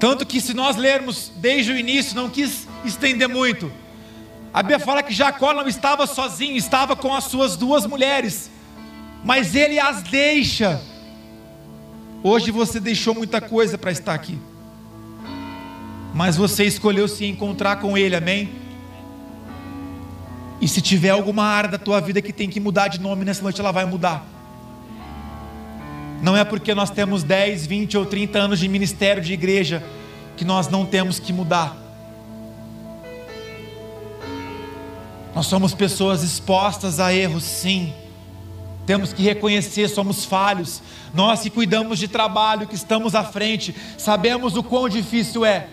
[0.01, 3.71] Tanto que, se nós lermos desde o início, não quis estender muito,
[4.51, 8.49] a Bíblia fala que Jacó não estava sozinho, estava com as suas duas mulheres,
[9.23, 10.81] mas ele as deixa.
[12.23, 14.39] Hoje você deixou muita coisa para estar aqui,
[16.15, 18.49] mas você escolheu se encontrar com ele, amém?
[20.59, 23.43] E se tiver alguma área da tua vida que tem que mudar de nome nessa
[23.43, 24.25] noite, ela vai mudar.
[26.21, 29.83] Não é porque nós temos 10, 20 ou 30 anos de ministério de igreja
[30.37, 31.75] que nós não temos que mudar.
[35.33, 37.93] Nós somos pessoas expostas a erros, sim.
[38.85, 40.81] Temos que reconhecer, somos falhos.
[41.13, 45.67] Nós que cuidamos de trabalho, que estamos à frente, sabemos o quão difícil é.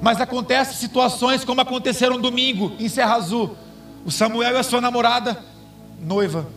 [0.00, 3.56] Mas acontecem situações como aconteceram domingo em Serra Azul.
[4.04, 5.42] O Samuel e a sua namorada,
[6.00, 6.48] noiva,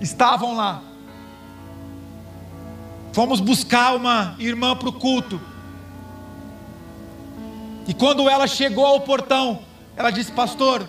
[0.00, 0.82] estavam lá.
[3.12, 5.40] Fomos buscar uma irmã para o culto.
[7.86, 9.60] E quando ela chegou ao portão,
[9.96, 10.88] ela disse, pastor,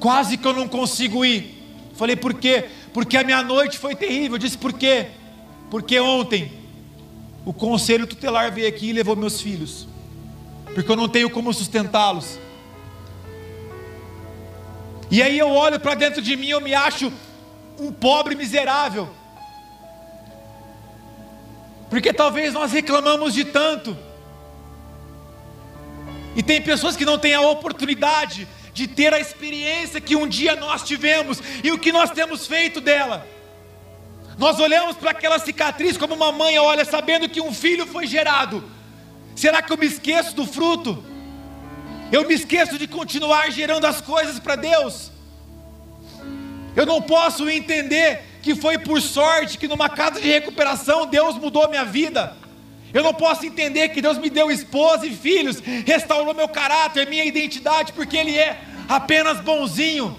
[0.00, 1.62] quase que eu não consigo ir.
[1.94, 2.68] Falei, por quê?
[2.94, 4.36] Porque a minha noite foi terrível.
[4.36, 5.08] Eu disse, por quê?
[5.70, 6.52] Porque ontem
[7.44, 9.86] o conselho tutelar veio aqui e levou meus filhos.
[10.74, 12.38] Porque eu não tenho como sustentá-los.
[15.10, 17.12] E aí eu olho para dentro de mim, eu me acho
[17.78, 19.08] um pobre miserável.
[21.92, 23.94] Porque talvez nós reclamamos de tanto
[26.34, 30.56] e tem pessoas que não têm a oportunidade de ter a experiência que um dia
[30.56, 33.26] nós tivemos e o que nós temos feito dela.
[34.38, 38.64] Nós olhamos para aquela cicatriz como uma mãe olha, sabendo que um filho foi gerado.
[39.36, 41.04] Será que eu me esqueço do fruto?
[42.10, 45.10] Eu me esqueço de continuar gerando as coisas para Deus?
[46.74, 51.68] Eu não posso entender que foi por sorte que numa casa de recuperação Deus mudou
[51.68, 52.36] minha vida.
[52.92, 57.24] Eu não posso entender que Deus me deu esposa e filhos, restaurou meu caráter, minha
[57.24, 60.14] identidade, porque Ele é apenas bonzinho.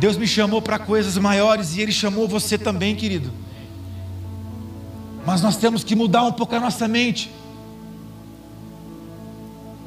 [0.00, 3.30] Deus me chamou para coisas maiores e Ele chamou você também, querido.
[5.24, 7.30] Mas nós temos que mudar um pouco a nossa mente.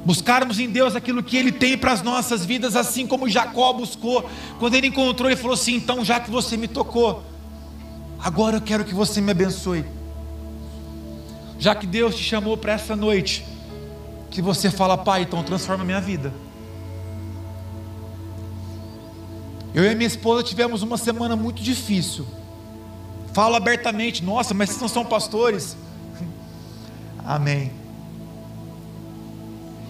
[0.05, 4.29] Buscarmos em Deus aquilo que Ele tem para as nossas vidas, assim como Jacó buscou.
[4.59, 7.23] Quando ele encontrou, ele falou assim: Então, já que você me tocou,
[8.19, 9.85] agora eu quero que você me abençoe
[11.63, 13.45] já que Deus te chamou para essa noite,
[14.29, 16.33] que você fala, Pai, então transforma minha vida.
[19.73, 22.27] Eu e minha esposa tivemos uma semana muito difícil.
[23.31, 25.77] Falo abertamente, nossa, mas vocês não são pastores.
[27.23, 27.71] Amém.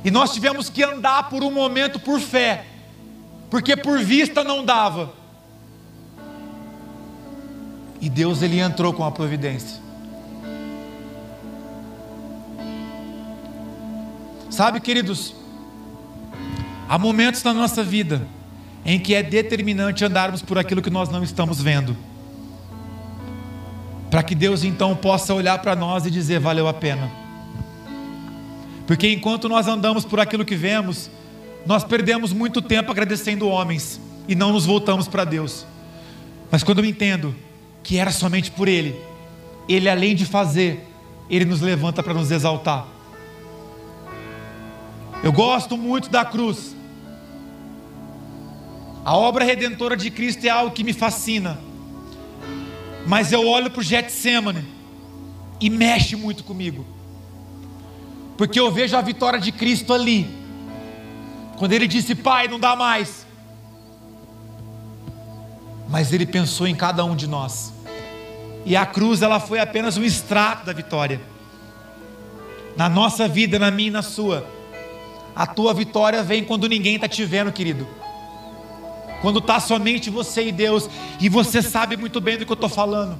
[0.04, 2.66] E nós tivemos que andar por um momento por fé,
[3.50, 5.14] porque por vista não dava.
[8.02, 9.82] E Deus ele entrou com a providência.
[14.50, 15.34] Sabe, queridos,
[16.88, 18.28] há momentos na nossa vida
[18.86, 21.96] em que é determinante andarmos por aquilo que nós não estamos vendo.
[24.12, 27.23] Para que Deus então possa olhar para nós e dizer: valeu a pena.
[28.86, 31.10] Porque enquanto nós andamos por aquilo que vemos,
[31.66, 35.66] nós perdemos muito tempo agradecendo homens e não nos voltamos para Deus.
[36.52, 37.36] Mas quando eu entendo
[37.82, 38.96] que era somente por Ele,
[39.68, 40.88] Ele além de fazer,
[41.30, 42.86] Ele nos levanta para nos exaltar.
[45.24, 46.76] Eu gosto muito da cruz.
[49.06, 51.60] A obra redentora de Cristo é algo que me fascina.
[53.08, 54.66] Mas eu olho para o Getsemane
[55.60, 56.86] e mexe muito comigo.
[58.38, 60.30] Porque eu vejo a vitória de Cristo ali.
[61.58, 63.26] Quando ele disse: Pai, não dá mais.
[65.90, 67.74] Mas ele pensou em cada um de nós.
[68.66, 71.22] E a cruz ela foi apenas um extrato da vitória.
[72.76, 74.48] Na nossa vida, na minha e na sua.
[75.36, 77.88] A tua vitória vem quando ninguém está te vendo, querido
[79.24, 82.68] quando está somente você e Deus, e você sabe muito bem do que eu estou
[82.68, 83.18] falando.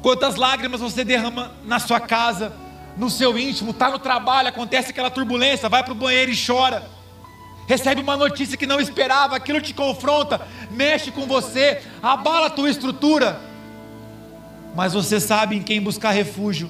[0.00, 2.52] Quantas lágrimas você derrama na sua casa,
[2.96, 6.88] no seu íntimo, está no trabalho, acontece aquela turbulência, vai para o banheiro e chora.
[7.66, 12.70] Recebe uma notícia que não esperava, aquilo te confronta, mexe com você, abala a tua
[12.70, 13.40] estrutura.
[14.74, 16.68] Mas você sabe em quem buscar refúgio,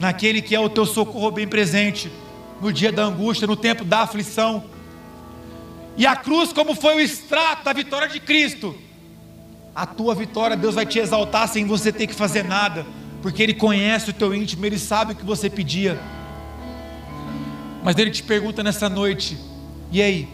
[0.00, 2.10] naquele que é o teu socorro bem presente,
[2.60, 4.64] no dia da angústia, no tempo da aflição.
[5.96, 8.76] E a cruz, como foi o extrato da vitória de Cristo,
[9.74, 12.84] a tua vitória, Deus vai te exaltar sem você ter que fazer nada,
[13.22, 15.98] porque Ele conhece o teu íntimo, Ele sabe o que você pedia.
[17.82, 19.38] Mas Ele te pergunta nessa noite:
[19.90, 20.28] e aí?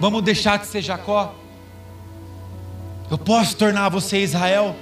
[0.00, 1.34] Vamos deixar de ser Jacó?
[3.10, 4.74] Eu posso tornar você Israel?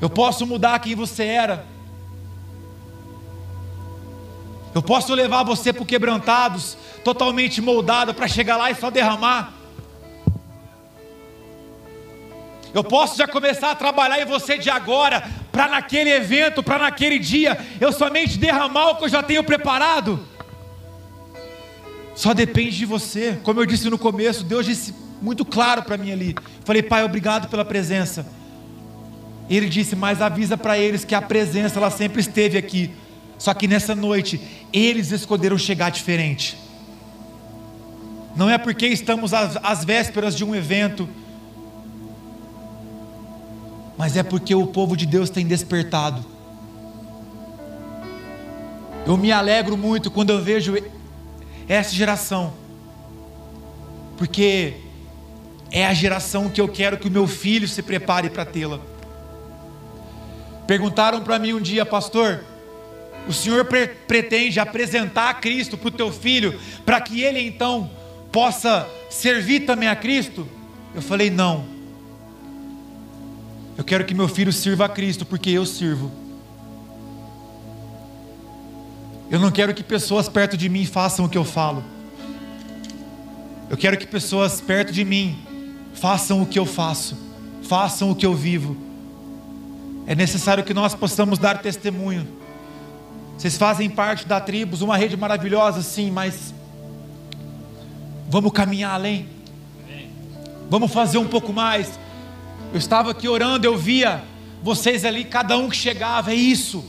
[0.00, 1.66] Eu posso mudar quem você era?
[4.74, 9.59] Eu posso levar você para quebrantados, totalmente moldado, para chegar lá e só derramar.
[12.72, 17.18] Eu posso já começar a trabalhar em você de agora, para naquele evento, para naquele
[17.18, 20.20] dia, eu somente derramar o que eu já tenho preparado.
[22.14, 23.38] Só depende de você.
[23.42, 26.34] Como eu disse no começo, Deus disse muito claro para mim ali.
[26.64, 28.26] Falei, Pai, obrigado pela presença.
[29.48, 32.92] Ele disse, mas avisa para eles que a presença ela sempre esteve aqui.
[33.36, 34.40] Só que nessa noite,
[34.72, 36.56] eles escolheram chegar diferente.
[38.36, 41.08] Não é porque estamos às, às vésperas de um evento,
[44.00, 46.24] mas é porque o povo de Deus tem despertado.
[49.06, 50.74] Eu me alegro muito quando eu vejo
[51.68, 52.54] essa geração,
[54.16, 54.76] porque
[55.70, 58.80] é a geração que eu quero que o meu filho se prepare para tê-la.
[60.66, 62.42] Perguntaram para mim um dia, pastor,
[63.28, 67.90] o Senhor pre pretende apresentar Cristo para o teu filho, para que ele então
[68.32, 70.48] possa servir também a Cristo?
[70.94, 71.79] Eu falei: não.
[73.80, 76.12] Eu quero que meu filho sirva a Cristo, porque eu sirvo.
[79.30, 81.82] Eu não quero que pessoas perto de mim façam o que eu falo.
[83.70, 85.38] Eu quero que pessoas perto de mim
[85.94, 87.16] façam o que eu faço,
[87.62, 88.76] façam o que eu vivo.
[90.06, 92.40] É necessário que nós possamos dar testemunho
[93.40, 96.52] vocês fazem parte da tribos, uma rede maravilhosa, sim, mas
[98.28, 99.26] vamos caminhar além.
[100.68, 101.98] Vamos fazer um pouco mais.
[102.72, 104.22] Eu estava aqui orando, eu via
[104.62, 106.84] vocês ali, cada um que chegava, é isso.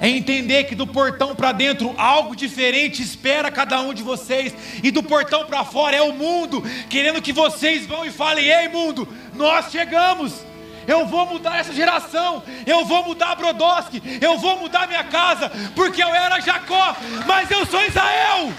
[0.00, 4.90] É entender que do portão para dentro algo diferente espera cada um de vocês, e
[4.90, 9.06] do portão para fora é o mundo querendo que vocês vão e falem: "Ei, mundo,
[9.34, 10.32] nós chegamos"
[10.86, 16.02] eu vou mudar essa geração, eu vou mudar Brodowski, eu vou mudar minha casa, porque
[16.02, 16.96] eu era Jacó,
[17.26, 18.52] mas eu sou Israel.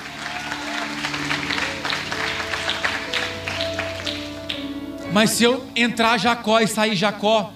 [5.12, 7.52] Mas se eu entrar Jacó e sair Jacó,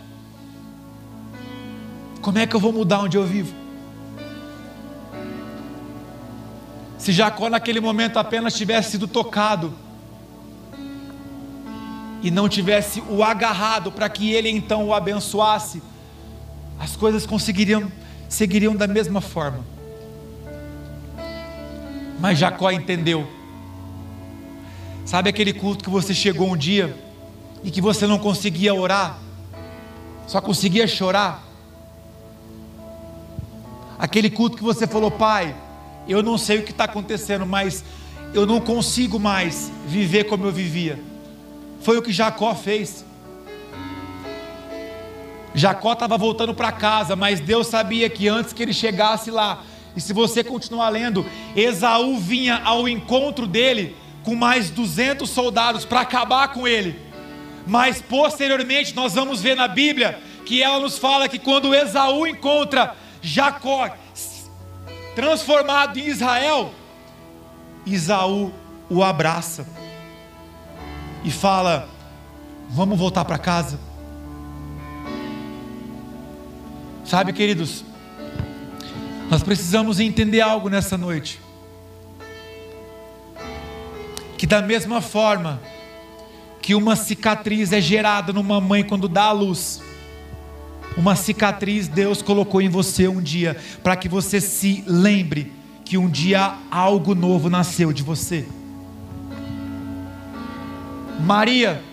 [2.22, 3.54] como é que eu vou mudar onde eu vivo?
[6.98, 9.74] Se Jacó naquele momento apenas tivesse sido tocado,
[12.26, 15.80] e não tivesse o agarrado para que ele então o abençoasse,
[16.80, 17.92] as coisas conseguiriam
[18.28, 19.64] seguiriam da mesma forma.
[22.20, 23.28] Mas Jacó entendeu.
[25.06, 27.05] Sabe aquele culto que você chegou um dia
[27.66, 29.18] e que você não conseguia orar,
[30.28, 31.44] só conseguia chorar?
[33.98, 35.56] Aquele culto que você falou, pai,
[36.08, 37.84] eu não sei o que está acontecendo, mas
[38.36, 41.02] eu não consigo mais viver como eu vivia.
[41.82, 43.04] Foi o que Jacó fez.
[45.56, 49.64] Jacó estava voltando para casa, mas Deus sabia que antes que ele chegasse lá,
[49.96, 56.02] e se você continuar lendo, Esaú vinha ao encontro dele com mais 200 soldados para
[56.02, 57.05] acabar com ele.
[57.66, 62.96] Mas posteriormente nós vamos ver na Bíblia que ela nos fala que quando Esaú encontra
[63.22, 63.90] Jacó
[65.16, 66.74] transformado em Israel,
[67.88, 68.54] Esaú
[68.90, 69.66] o abraça
[71.24, 71.90] e fala:
[72.70, 73.80] Vamos voltar para casa.
[77.04, 77.86] Sabe, queridos,
[79.30, 81.40] nós precisamos entender algo nessa noite.
[84.38, 85.62] Que da mesma forma
[86.66, 89.80] que uma cicatriz é gerada numa mãe quando dá a luz,
[90.98, 95.54] uma cicatriz Deus colocou em você um dia, para que você se lembre
[95.84, 98.48] que um dia algo novo nasceu de você.
[101.20, 101.84] Maria,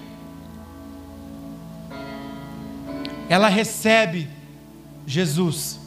[3.29, 4.27] ela recebe
[5.07, 5.79] Jesus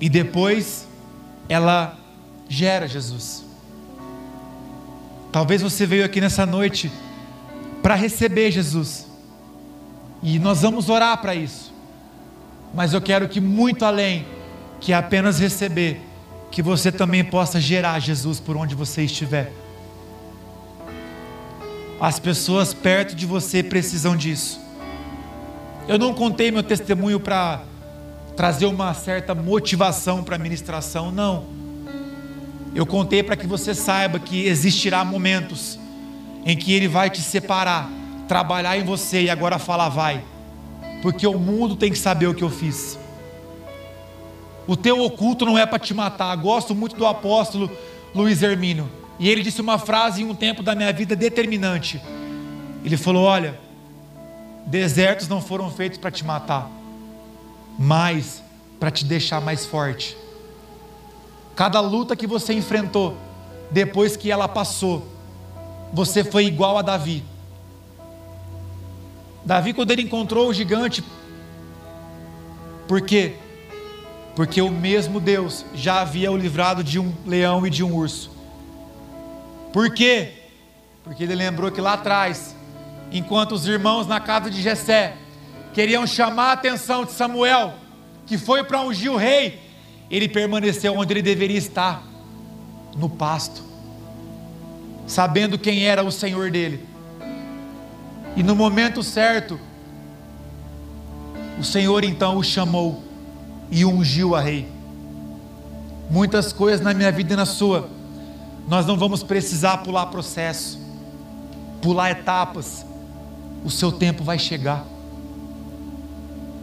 [0.00, 0.88] e depois
[1.46, 1.94] ela
[2.48, 3.44] gera Jesus.
[5.30, 6.90] Talvez você veio aqui nessa noite
[7.90, 9.04] para receber Jesus.
[10.22, 11.74] E nós vamos orar para isso.
[12.72, 14.24] Mas eu quero que muito além
[14.80, 16.00] que apenas receber,
[16.52, 19.52] que você também possa gerar Jesus por onde você estiver.
[22.00, 24.60] As pessoas perto de você precisam disso.
[25.88, 27.60] Eu não contei meu testemunho para
[28.36, 31.44] trazer uma certa motivação para a ministração, não.
[32.72, 35.79] Eu contei para que você saiba que existirá momentos
[36.44, 37.88] em que Ele vai te separar,
[38.28, 40.22] trabalhar em você e agora falar vai,
[41.02, 42.98] porque o mundo tem que saber o que eu fiz.
[44.66, 46.36] O teu oculto não é para te matar.
[46.36, 47.68] Gosto muito do apóstolo
[48.14, 48.88] Luiz Hermínio.
[49.18, 52.00] E ele disse uma frase em um tempo da minha vida determinante.
[52.84, 53.58] Ele falou: Olha,
[54.64, 56.70] desertos não foram feitos para te matar,
[57.78, 58.42] mas
[58.78, 60.16] para te deixar mais forte.
[61.56, 63.16] Cada luta que você enfrentou,
[63.70, 65.06] depois que ela passou,
[65.92, 67.24] você foi igual a Davi.
[69.44, 71.02] Davi, quando ele encontrou o gigante,
[72.86, 73.34] por quê?
[74.34, 78.30] Porque o mesmo Deus já havia o livrado de um leão e de um urso.
[79.72, 80.32] Por quê?
[81.02, 82.54] Porque ele lembrou que lá atrás,
[83.12, 85.16] enquanto os irmãos na casa de Jessé
[85.72, 87.74] queriam chamar a atenção de Samuel,
[88.26, 89.60] que foi para ungir o rei,
[90.10, 92.02] ele permaneceu onde ele deveria estar,
[92.96, 93.62] no pasto,
[95.10, 96.86] sabendo quem era o Senhor dele.
[98.36, 99.58] E no momento certo,
[101.58, 103.02] o Senhor então o chamou
[103.72, 104.68] e ungiu a rei.
[106.08, 107.90] Muitas coisas na minha vida e na sua,
[108.68, 110.78] nós não vamos precisar pular processo,
[111.82, 112.86] pular etapas.
[113.64, 114.86] O seu tempo vai chegar.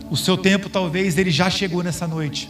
[0.09, 2.49] O seu tempo talvez ele já chegou nessa noite.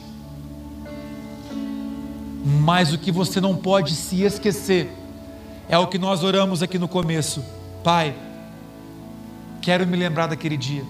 [2.45, 4.91] Mas o que você não pode se esquecer
[5.69, 7.43] é o que nós oramos aqui no começo.
[7.83, 8.15] Pai,
[9.61, 10.83] quero me lembrar daquele dia.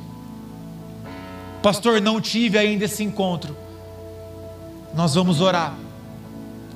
[1.63, 3.55] Pastor, não tive ainda esse encontro.
[4.93, 5.75] Nós vamos orar.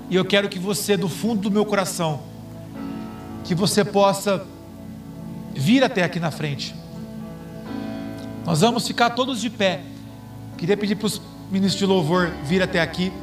[0.10, 2.22] E eu quero que você, do fundo do meu coração,
[3.44, 4.46] que você possa
[5.54, 6.76] vir até aqui na frente.
[8.46, 9.82] Nós vamos ficar todos de pé.
[10.58, 11.22] Queria pedir para os
[11.52, 13.14] ministros de louvor vir até aqui.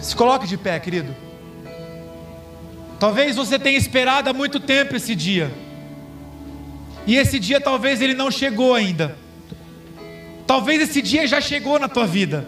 [0.00, 1.23] Se coloque de pé, querido.
[2.98, 5.52] Talvez você tenha esperado há muito tempo esse dia.
[7.06, 9.16] E esse dia talvez ele não chegou ainda.
[10.46, 12.46] Talvez esse dia já chegou na tua vida.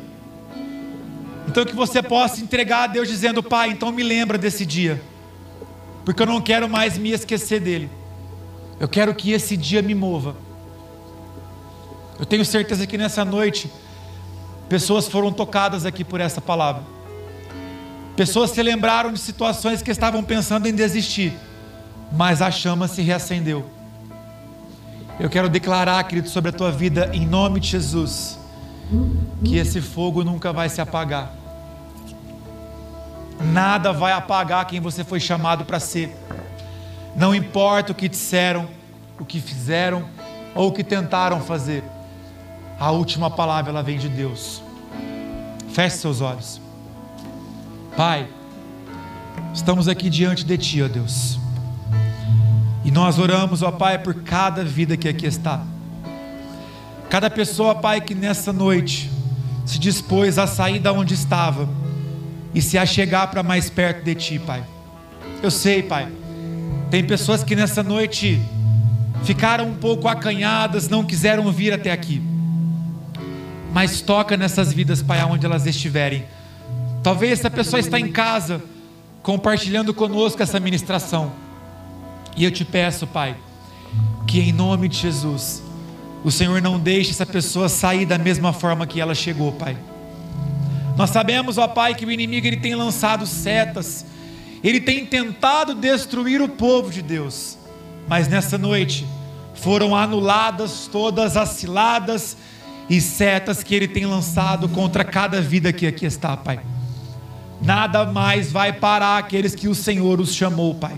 [1.49, 5.01] Então que você possa entregar a Deus dizendo: "Pai, então me lembra desse dia".
[6.05, 7.91] Porque eu não quero mais me esquecer dele.
[8.79, 10.37] Eu quero que esse dia me mova.
[12.19, 13.71] Eu tenho certeza que nessa noite
[14.69, 16.96] pessoas foram tocadas aqui por essa palavra.
[18.17, 21.35] Pessoas se lembraram de situações que estavam pensando em desistir,
[22.11, 23.67] mas a chama se reacendeu.
[25.21, 28.39] Eu quero declarar, querido, sobre a tua vida, em nome de Jesus,
[29.45, 31.31] que esse fogo nunca vai se apagar.
[33.53, 36.17] Nada vai apagar quem você foi chamado para ser.
[37.15, 38.67] Não importa o que disseram,
[39.19, 40.09] o que fizeram
[40.55, 41.85] ou o que tentaram fazer.
[42.79, 44.63] A última palavra ela vem de Deus.
[45.69, 46.66] Feche seus olhos.
[47.97, 48.29] Pai,
[49.55, 51.41] estamos aqui diante de Ti, ó Deus.
[52.85, 55.65] E nós oramos, ó Pai, por cada vida que aqui está.
[57.09, 59.11] Cada pessoa, Pai, que nessa noite
[59.65, 61.67] se dispôs a sair da onde estava
[62.55, 64.63] e se achegar para mais perto de Ti, Pai.
[65.43, 66.07] Eu sei, Pai,
[66.91, 68.39] tem pessoas que nessa noite
[69.25, 72.21] ficaram um pouco acanhadas, não quiseram vir até aqui.
[73.73, 76.36] Mas toca nessas vidas, Pai, aonde elas estiverem.
[77.07, 78.61] Talvez essa pessoa está em casa
[79.23, 81.31] compartilhando conosco essa ministração.
[82.37, 83.37] E eu te peço, Pai,
[84.27, 85.63] que em nome de Jesus,
[86.25, 89.77] o Senhor não deixe essa pessoa sair da mesma forma que ela chegou, Pai.
[90.97, 94.05] Nós sabemos, ó Pai, que o inimigo ele tem lançado setas,
[94.61, 97.57] ele tem tentado destruir o povo de Deus,
[98.09, 99.07] mas nessa noite
[99.55, 102.37] foram anuladas todas as ciladas
[102.91, 106.59] e setas que ele tem lançado contra cada vida que aqui está, Pai.
[107.61, 110.97] Nada mais vai parar aqueles que o Senhor os chamou, Pai.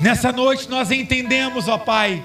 [0.00, 2.22] Nessa noite nós entendemos, ó Pai,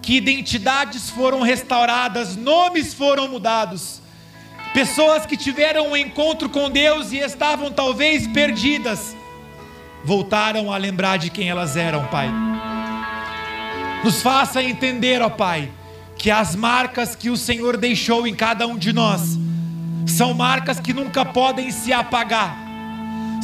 [0.00, 4.00] que identidades foram restauradas, nomes foram mudados.
[4.72, 9.14] Pessoas que tiveram um encontro com Deus e estavam talvez perdidas,
[10.04, 12.30] voltaram a lembrar de quem elas eram, Pai.
[14.02, 15.70] Nos faça entender, ó Pai,
[16.16, 19.38] que as marcas que o Senhor deixou em cada um de nós
[20.06, 22.66] são marcas que nunca podem se apagar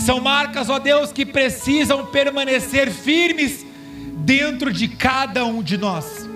[0.02, 3.64] são marcas, ó Deus, que precisam permanecer firmes
[4.24, 6.28] dentro de cada um de nós.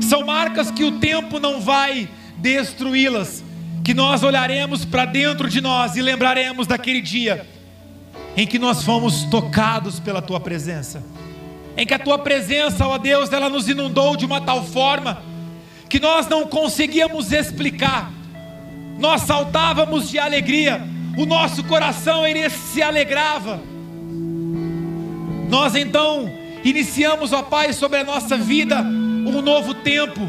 [0.00, 3.44] São marcas que o tempo não vai destruí-las,
[3.84, 7.46] que nós olharemos para dentro de nós e lembraremos daquele dia
[8.36, 11.02] em que nós fomos tocados pela tua presença.
[11.76, 15.22] Em que a tua presença, ó Deus, ela nos inundou de uma tal forma
[15.88, 18.10] que nós não conseguíamos explicar.
[19.00, 20.80] Nós saltávamos de alegria
[21.16, 23.60] o nosso coração ele se alegrava.
[25.48, 26.32] Nós então
[26.64, 30.20] iniciamos, ó Pai, sobre a nossa vida um novo tempo.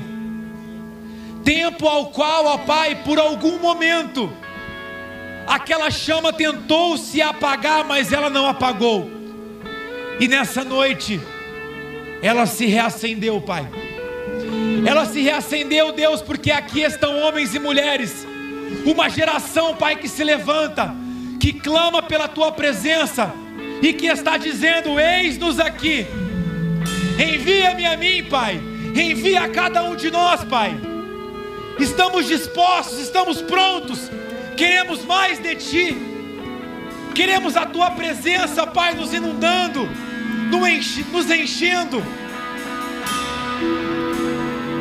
[1.43, 4.31] Tempo ao qual, ó Pai, por algum momento,
[5.47, 9.09] aquela chama tentou se apagar, mas ela não apagou.
[10.19, 11.21] E nessa noite,
[12.21, 13.67] ela se reacendeu, Pai.
[14.85, 18.30] Ela se reacendeu, Deus, porque aqui estão homens e mulheres
[18.85, 20.93] uma geração, Pai, que se levanta,
[21.39, 23.31] que clama pela tua presença
[23.81, 26.05] e que está dizendo: Eis-nos aqui,
[27.19, 28.61] envia-me a mim, Pai,
[28.95, 30.77] envia a cada um de nós, Pai.
[31.79, 34.11] Estamos dispostos, estamos prontos,
[34.55, 35.97] queremos mais de Ti,
[37.15, 39.87] queremos a Tua presença, Pai, nos inundando,
[40.49, 42.03] nos enchendo.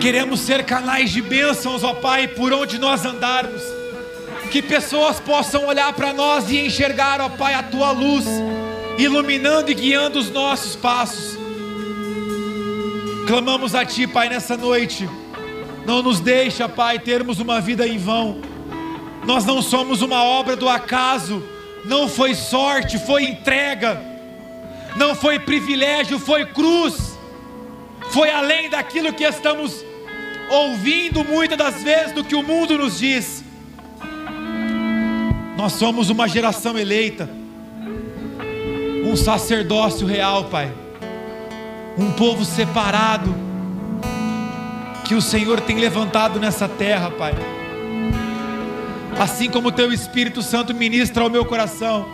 [0.01, 3.80] Queremos ser canais de bênçãos, ó Pai, por onde nós andarmos
[4.51, 8.25] que pessoas possam olhar para nós e enxergar, ó Pai, a tua luz,
[8.99, 11.39] iluminando e guiando os nossos passos.
[13.29, 15.09] Clamamos a Ti, Pai, nessa noite.
[15.87, 18.41] Não nos deixa, Pai, termos uma vida em vão.
[19.25, 21.43] Nós não somos uma obra do acaso.
[21.85, 24.03] Não foi sorte, foi entrega.
[24.97, 27.17] Não foi privilégio, foi cruz.
[28.11, 29.85] Foi além daquilo que estamos
[30.51, 33.39] ouvindo muitas das vezes do que o mundo nos diz.
[35.61, 37.29] Nós somos uma geração eleita,
[39.05, 40.73] um sacerdócio real, Pai,
[41.99, 43.35] um povo separado,
[45.05, 47.35] que o Senhor tem levantado nessa terra, Pai.
[49.19, 52.09] Assim como o Teu Espírito Santo ministra ao meu coração,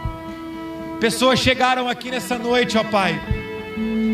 [0.99, 3.14] pessoas chegaram aqui nessa noite, ó Pai,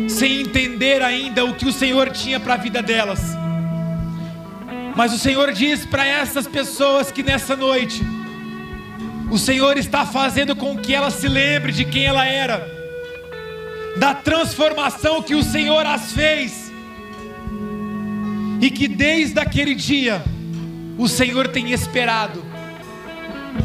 [0.09, 3.19] sem entender ainda o que o Senhor tinha para a vida delas.
[4.95, 8.05] Mas o Senhor diz para essas pessoas que nessa noite,
[9.33, 12.69] o Senhor está fazendo com que ela se lembre de quem ela era,
[13.97, 16.71] da transformação que o Senhor as fez,
[18.61, 20.23] e que desde aquele dia
[20.99, 22.45] o Senhor tem esperado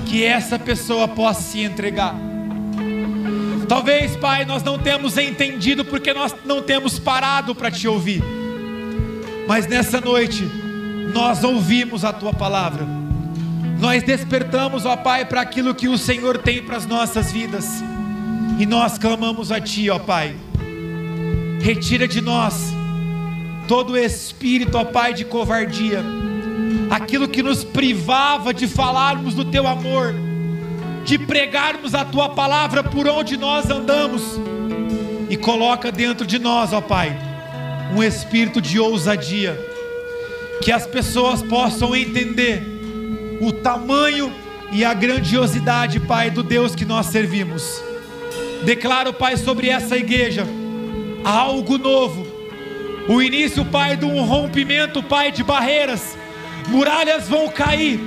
[0.06, 2.14] que essa pessoa possa se entregar.
[3.68, 8.24] Talvez, Pai, nós não temos entendido porque nós não temos parado para te ouvir,
[9.46, 10.42] mas nessa noite
[11.12, 12.86] nós ouvimos a tua palavra
[13.78, 17.64] nós despertamos, ó Pai, para aquilo que o Senhor tem para as nossas vidas,
[18.58, 20.34] e nós clamamos a Ti, ó Pai,
[21.60, 22.74] retira de nós
[23.68, 26.02] todo o espírito, ó Pai, de covardia,
[26.90, 30.12] aquilo que nos privava de falarmos do Teu amor,
[31.04, 34.40] de pregarmos a Tua palavra por onde nós andamos,
[35.30, 37.16] e coloca dentro de nós, ó Pai,
[37.94, 39.56] um espírito de ousadia,
[40.64, 42.77] que as pessoas possam entender
[43.40, 44.32] o tamanho
[44.70, 47.82] e a grandiosidade, Pai, do Deus que nós servimos.
[48.64, 50.46] Declaro, Pai, sobre essa igreja
[51.24, 52.26] algo novo.
[53.08, 56.16] O início, Pai, de um rompimento, Pai, de barreiras.
[56.68, 57.98] Muralhas vão cair.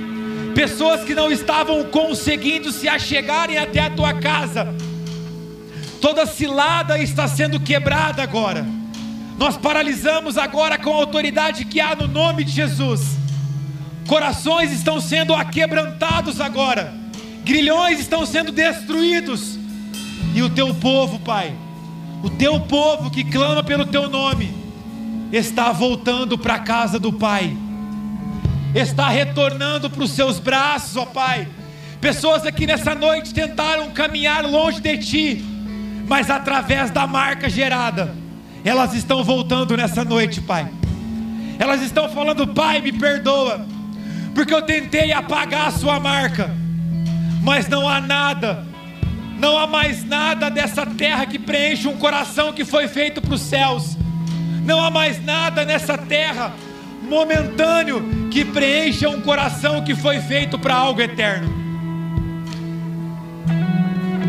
[0.54, 4.74] Pessoas que não estavam conseguindo se achegarem até a tua casa.
[6.00, 8.66] Toda cilada está sendo quebrada agora.
[9.38, 13.21] Nós paralisamos agora com a autoridade que há no nome de Jesus
[14.06, 16.92] Corações estão sendo aquebrantados agora,
[17.44, 19.58] grilhões estão sendo destruídos,
[20.34, 21.54] E o teu povo, Pai,
[22.22, 24.50] o teu povo que clama pelo teu nome,
[25.30, 27.54] está voltando para a casa do Pai,
[28.74, 31.46] está retornando para os seus braços, ó Pai.
[32.00, 35.44] Pessoas aqui nessa noite tentaram caminhar longe de Ti,
[36.08, 38.14] mas através da marca gerada,
[38.64, 40.68] elas estão voltando nessa noite, Pai.
[41.58, 43.66] Elas estão falando, Pai, me perdoa,
[44.34, 46.50] porque eu tentei apagar a Sua marca,
[47.42, 48.64] mas não há nada,
[49.38, 53.40] não há mais nada dessa terra que preenche um coração que foi feito para os
[53.40, 53.96] céus.
[54.64, 56.52] Não há mais nada nessa terra
[57.02, 61.52] momentâneo que preencha um coração que foi feito para algo eterno.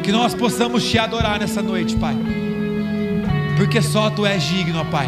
[0.03, 2.15] Que nós possamos te adorar nessa noite, Pai.
[3.55, 5.07] Porque só tu és digno, Pai.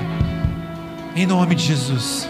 [1.16, 2.28] Em nome de Jesus.